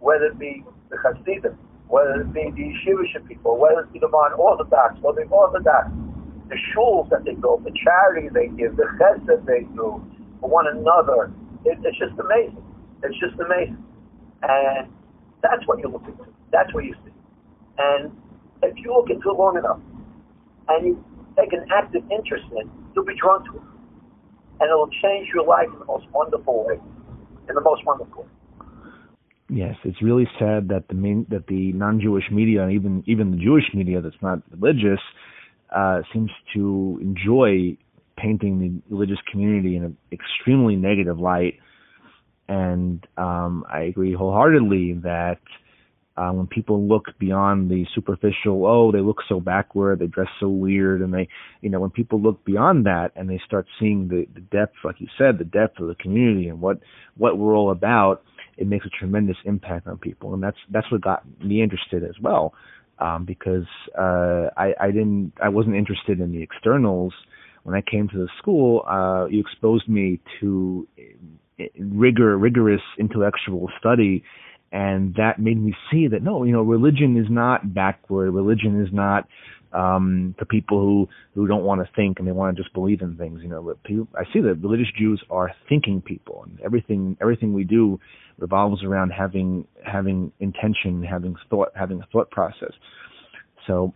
[0.00, 1.56] whether it be the Hasidim,
[1.88, 5.88] whether it be the Yeshivish people, whether it be the Modern Orthodox, it be Orthodox,
[6.48, 10.02] the shuls that they build, the charity they give, the chesed they do
[10.40, 11.32] for one another.
[11.64, 12.62] It, it's just amazing.
[13.02, 13.82] It's just amazing.
[14.42, 14.88] And
[15.42, 16.26] that's what you're looking to.
[16.52, 17.12] That's what you see.
[17.78, 18.12] And
[18.62, 19.80] if you look into it long enough
[20.68, 21.04] and you
[21.36, 23.62] take an active interest in it, you'll be drawn to it.
[24.60, 26.80] And it'll change your life in the most wonderful way.
[27.48, 28.28] In the most wonderful way.
[29.48, 33.36] Yes, it's really sad that the main that the non-Jewish media and even even the
[33.36, 35.00] Jewish media that's not religious
[35.74, 37.76] uh, seems to enjoy
[38.16, 41.54] painting the religious community in an extremely negative light.
[42.48, 45.38] And um, I agree wholeheartedly that
[46.16, 50.48] uh, when people look beyond the superficial, oh, they look so backward, they dress so
[50.48, 51.28] weird, and they,
[51.60, 55.00] you know, when people look beyond that and they start seeing the, the depth, like
[55.00, 56.80] you said, the depth of the community and what
[57.16, 58.22] what we're all about,
[58.56, 62.14] it makes a tremendous impact on people, and that's that's what got me interested as
[62.20, 62.54] well,
[62.98, 63.66] um, because
[63.98, 67.12] uh, I I didn't I wasn't interested in the externals.
[67.64, 70.86] When I came to the school, uh, you exposed me to
[71.78, 74.22] rigor rigorous intellectual study
[74.72, 78.32] and that made me see that no, you know, religion is not backward.
[78.32, 79.28] Religion is not
[79.72, 83.00] um, for people who who don't want to think and they want to just believe
[83.00, 83.40] in things.
[83.42, 87.64] You know, people, I see that religious Jews are thinking people, and everything everything we
[87.64, 87.98] do
[88.38, 92.72] revolves around having having intention, having thought, having a thought process.
[93.66, 93.94] So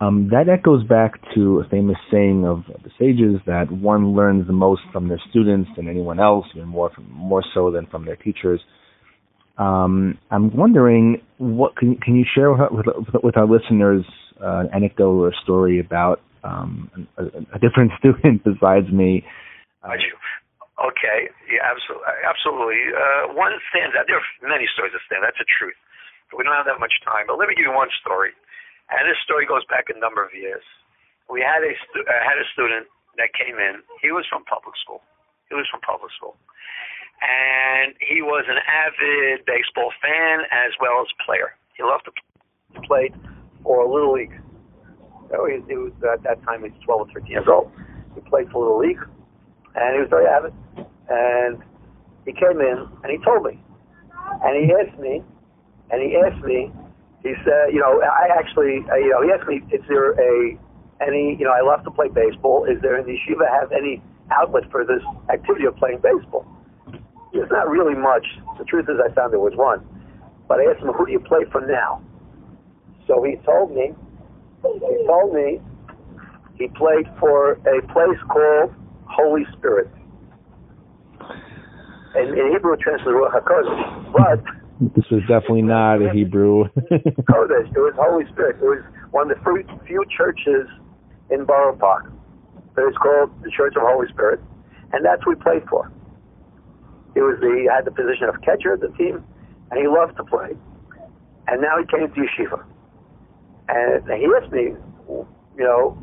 [0.00, 4.52] um, that echoes back to a famous saying of the sages that one learns the
[4.52, 8.16] most from their students than anyone else, even more from, more so than from their
[8.16, 8.60] teachers.
[9.58, 12.86] Um, I'm wondering what can can you share with,
[13.24, 14.04] with, our listeners
[14.36, 17.24] uh, an anecdote or a story about um, a,
[17.56, 19.24] a, different student besides me?
[19.80, 19.96] Uh,
[20.92, 22.80] okay, yeah, absolutely, absolutely.
[22.92, 24.04] Uh, one stands out.
[24.04, 25.24] There are many stories that stand.
[25.24, 25.76] That's the truth.
[26.36, 27.24] We don't have that much time.
[27.24, 28.36] But let me give you one story,
[28.92, 30.64] and this story goes back a number of years.
[31.32, 33.80] We had a stu- uh, had a student that came in.
[34.04, 35.00] He was from public school.
[35.48, 36.36] He was from public school
[37.22, 41.56] and he was an avid baseball fan as well as player.
[41.76, 43.10] He loved to play
[43.62, 44.34] for a Little League.
[45.30, 47.72] So he, he was at that time he was 12 or 13 years old.
[48.14, 49.02] He played for Little League,
[49.74, 50.54] and he was very avid.
[51.08, 51.62] And
[52.24, 53.60] he came in and he told me,
[54.42, 55.22] and he asked me,
[55.90, 56.70] and he asked me.
[57.22, 60.56] He said, you know, I actually, uh, you know, he asked me, is there a
[61.00, 62.64] any, you know, I love to play baseball.
[62.64, 66.46] Is there in the yeshiva have any outlet for this activity of playing baseball?
[67.36, 68.24] There's not really much.
[68.58, 69.84] The truth is, I found there was one.
[70.48, 72.02] But I asked him, who do you play for now?
[73.06, 73.92] So he told me,
[74.62, 75.60] he told me
[76.56, 78.74] he played for a place called
[79.04, 79.90] Holy Spirit.
[82.14, 84.12] And in Hebrew, it translates Ruach HaKodesh.
[84.12, 84.40] But
[84.96, 86.64] this was definitely not a Hebrew.
[87.28, 87.68] Kodesh.
[87.68, 88.56] It was Holy Spirit.
[88.56, 90.66] It was one of the few churches
[91.30, 92.10] in Borough Park.
[92.76, 94.40] It was called the Church of Holy Spirit,
[94.92, 95.90] and that's what we played for.
[97.16, 99.24] He was the he had the position of catcher at the team,
[99.72, 100.52] and he loved to play.
[101.48, 102.60] And now he came to yeshiva,
[103.72, 104.76] and he asked me,
[105.56, 105.96] you know,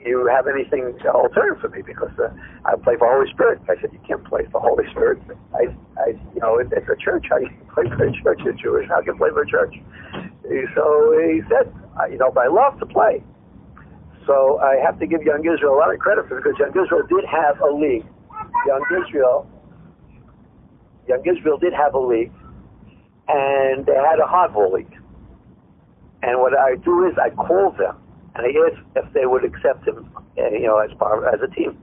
[0.00, 2.32] you have anything alternative for me because uh,
[2.64, 3.60] I play for Holy Spirit.
[3.68, 5.20] I said, you can't play for Holy Spirit.
[5.52, 5.68] I,
[6.00, 7.28] I, you know, it's a church.
[7.28, 7.44] I
[7.76, 8.40] play for a church?
[8.40, 8.88] You're Jewish.
[8.88, 9.76] I can play for a church?
[10.72, 11.68] So he said,
[12.08, 13.22] you know, but I love to play.
[14.24, 16.72] So I have to give Young Israel a lot of credit for it because Young
[16.72, 18.08] Israel did have a league.
[18.64, 19.44] Young Israel
[21.08, 22.32] Young Israel did have a league,
[23.28, 24.94] and they had a hardball league.
[26.22, 27.96] And what I do is I call them
[28.34, 31.52] and I ask if they would accept him, uh, you know, as part as a
[31.54, 31.76] team.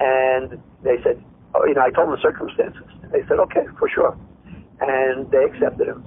[0.00, 1.22] And they said,
[1.54, 2.82] oh, you know, I told them the circumstances.
[3.12, 4.16] They said, okay, for sure,
[4.80, 6.04] and they accepted him.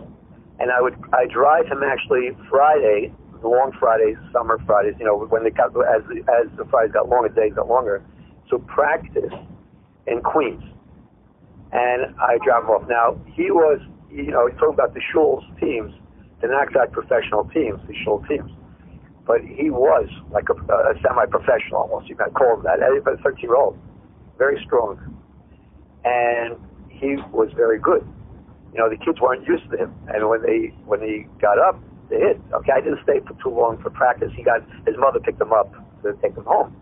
[0.60, 5.18] And I would I drive him actually Friday, the long Fridays, summer Fridays, you know,
[5.18, 8.04] when they got as as the Fridays got longer, days got longer,
[8.50, 9.34] so practice
[10.08, 10.64] in Queens
[11.72, 12.88] and I drop off.
[12.90, 13.80] Now he was,
[14.12, 15.94] you know, talking about the Schul's teams.
[16.42, 18.52] they're not professional teams, these shul teams.
[19.26, 22.10] But he was like a, a semi-professional almost.
[22.10, 22.80] You might call him that.
[22.80, 23.78] A 13-year-old,
[24.40, 24.98] very strong,
[26.04, 26.58] and
[26.90, 28.02] he was very good.
[28.74, 31.80] You know, the kids weren't used to him, and when they when he got up,
[32.10, 32.42] they hit.
[32.54, 34.32] Okay, I didn't stay for too long for practice.
[34.36, 36.76] He got his mother picked him up to take him home,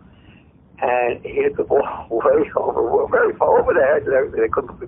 [0.80, 4.00] and he hit the ball way over, very far over there.
[4.30, 4.78] They couldn't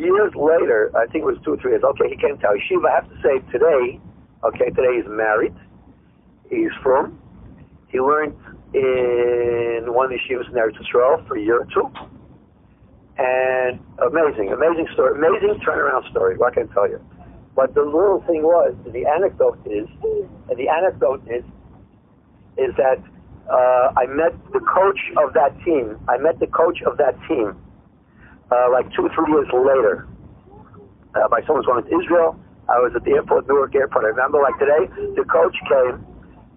[0.00, 2.88] years later, I think it was two or three years, okay, he came to Yeshiva.
[2.90, 4.00] I have to say today,
[4.44, 5.54] okay, today he's married.
[6.48, 7.20] He's from.
[7.88, 8.36] He learned
[8.74, 11.90] in one the yeshivas in Eretz Yisrael for a year or two.
[13.18, 16.36] And amazing, amazing story, amazing turnaround story.
[16.36, 17.00] What can I tell you?
[17.54, 19.88] But the little thing was, the anecdote is,
[20.48, 21.44] and the anecdote is,
[22.56, 23.02] is that
[23.48, 25.96] uh, I met the coach of that team.
[26.08, 27.56] I met the coach of that team
[28.50, 30.06] uh, like two or three years later.
[31.14, 32.38] Uh, my son was going to Israel.
[32.70, 34.04] I was at the airport, Newark Airport.
[34.04, 34.86] I remember, like today,
[35.18, 36.06] the coach came.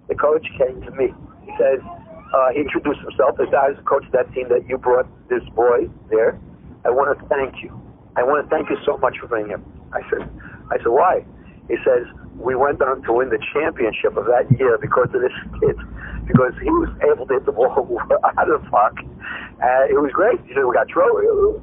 [0.10, 1.10] The coach came to me.
[1.42, 4.70] He says, uh, he introduced himself as I was the coach of that team that
[4.70, 6.38] you brought this boy there.
[6.86, 7.74] I want to thank you.
[8.18, 9.66] I want to thank you so much for bringing him.
[9.94, 10.30] I said,
[10.70, 11.26] I said, why?
[11.70, 12.06] He says,
[12.38, 15.78] we went on to win the championship of that year because of this kid,
[16.28, 17.72] because he was able to hit the ball
[18.38, 18.96] out of the park.
[19.62, 20.40] Uh, it was great.
[20.48, 21.62] You know, we got throw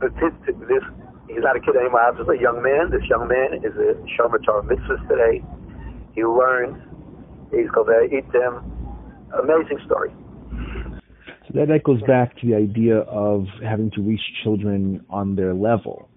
[0.00, 0.82] but this, this
[1.28, 2.14] he's not a kid anymore.
[2.16, 2.90] He's a young man.
[2.90, 5.44] This young man is a Shomer Torah mitzvahs today.
[6.14, 6.80] He learned.
[7.50, 8.62] He's called Itim.
[9.42, 10.10] Amazing story.
[11.46, 15.54] So that, that goes back to the idea of having to reach children on their
[15.54, 16.08] level.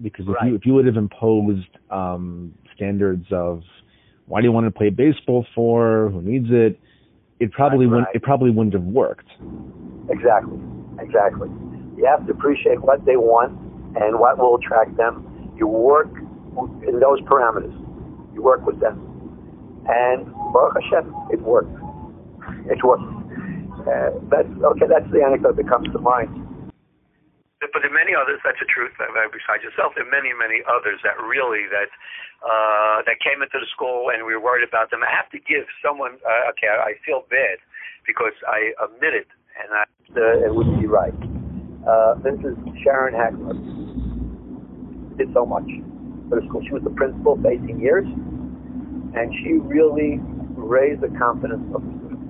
[0.00, 0.50] Because if right.
[0.50, 3.62] you if you would have imposed um, standards of
[4.26, 6.78] why do you want to play baseball for, who needs it,
[7.40, 7.92] it probably right.
[7.92, 9.26] wouldn't it probably wouldn't have worked.
[10.08, 10.58] Exactly.
[11.00, 11.48] Exactly.
[11.96, 13.58] You have to appreciate what they want
[13.96, 15.26] and what will attract them.
[15.56, 16.08] You work
[16.86, 17.74] in those parameters.
[18.34, 18.96] You work with them.
[19.88, 21.74] And Baruch Hashem, it worked.
[22.70, 23.02] It worked.
[23.82, 24.86] Uh, that's okay.
[24.86, 26.30] That's the anecdote that comes to mind.
[27.70, 28.42] But there are many others.
[28.42, 28.90] That's the truth.
[28.98, 31.90] Uh, besides yourself, there are many, many others that really that
[32.42, 35.06] uh, that came into the school and we were worried about them.
[35.06, 36.18] I have to give someone.
[36.26, 37.62] Uh, okay, I feel bad
[38.02, 39.30] because I admitted
[39.62, 39.84] and I,
[40.18, 41.14] uh, it wouldn't be right.
[41.86, 43.54] Uh, is Sharon Hagler
[45.18, 45.66] did so much
[46.28, 46.62] for the school.
[46.64, 50.20] She was the principal for 18 years, and she really
[50.54, 52.26] raised the confidence of the students.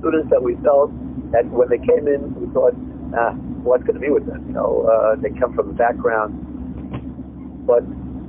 [0.00, 0.90] Students that we felt
[1.32, 2.74] that when they came in, we thought,
[3.18, 3.34] ah,
[3.64, 4.44] what's going to be with them?
[4.46, 6.36] You know, uh, they come from a background,
[7.66, 7.82] but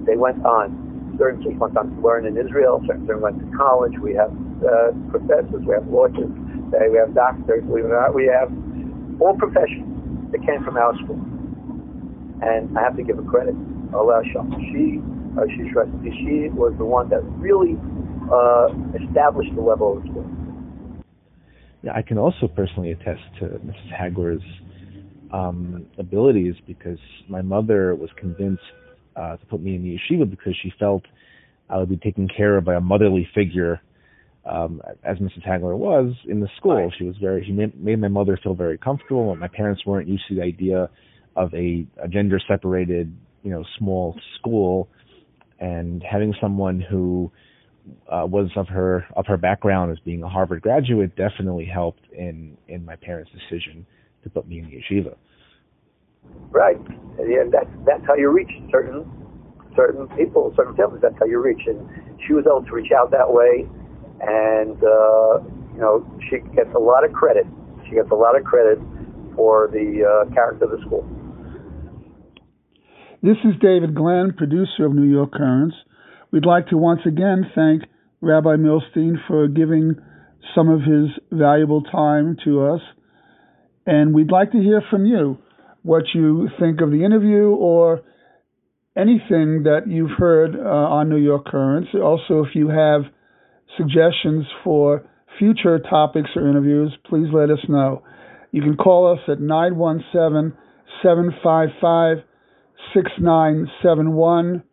[0.08, 1.16] they went on.
[1.20, 2.82] Certain kids went on to learn in Israel.
[2.88, 3.94] Certain went to college.
[4.02, 4.32] We have
[4.64, 5.64] uh, professors.
[5.68, 6.32] We have lawyers.
[6.72, 7.64] We have doctors.
[7.68, 8.52] We have, we have
[9.20, 11.20] all professions that came from our school.
[12.42, 13.56] And I have to give her credit.
[13.94, 14.24] Allah
[14.72, 15.00] She,
[15.40, 15.72] uh, she,
[16.20, 17.80] she was the one that really
[18.28, 18.68] uh,
[19.00, 20.28] established the level of school.
[21.84, 23.92] Yeah, I can also personally attest to Mrs.
[23.94, 24.44] Hagler's
[25.36, 28.64] um, abilities because my mother was convinced
[29.16, 31.04] uh, to put me in the yeshiva because she felt
[31.70, 33.82] I would be taken care of by a motherly figure
[34.46, 35.46] um, as Mrs.
[35.46, 36.86] Hagler was in the school.
[36.86, 36.94] Right.
[36.98, 39.36] She was very, she made, made my mother feel very comfortable.
[39.36, 40.90] My parents weren't used to the idea
[41.36, 43.14] of a, a gender separated,
[43.44, 44.88] you know, small school
[45.60, 47.32] and having someone who
[48.12, 52.58] uh, was of her of her background as being a Harvard graduate definitely helped in
[52.68, 53.86] in my parents' decision
[54.26, 55.16] to put me in yeshiva.
[56.52, 56.78] Right,
[57.18, 59.08] and that's that's how you reach certain
[59.78, 61.02] certain people, certain families.
[61.02, 61.88] That's how you reach, and
[62.28, 63.70] she was able to reach out that way
[64.22, 65.40] and uh,
[65.74, 67.46] you know she gets a lot of credit.
[67.88, 68.80] She gets a lot of credit
[69.36, 71.06] for the uh, character of the school.
[73.22, 75.76] This is David Glenn, producer of New York Currents.
[76.32, 77.84] We'd like to once again thank
[78.22, 79.96] Rabbi Milstein for giving
[80.54, 82.82] some of his valuable time to us.
[83.86, 85.38] And we'd like to hear from you
[85.84, 88.02] what you think of the interview or
[88.98, 91.90] anything that you've heard uh, on New York Currents.
[91.94, 93.02] Also, if you have
[93.78, 95.06] suggestions for
[95.38, 98.04] future topics or interviews, please let us know.
[98.52, 100.58] You can call us at 917
[101.04, 102.26] 755
[102.94, 104.64] 6971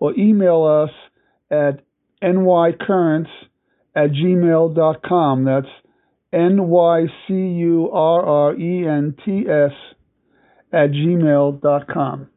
[0.00, 0.90] or email us
[1.50, 1.80] at
[2.22, 3.28] nycurrents
[3.94, 5.44] at gmail.com.
[5.44, 5.66] That's
[6.32, 9.72] N Y C U R R E N T S
[10.72, 12.28] at gmail.com.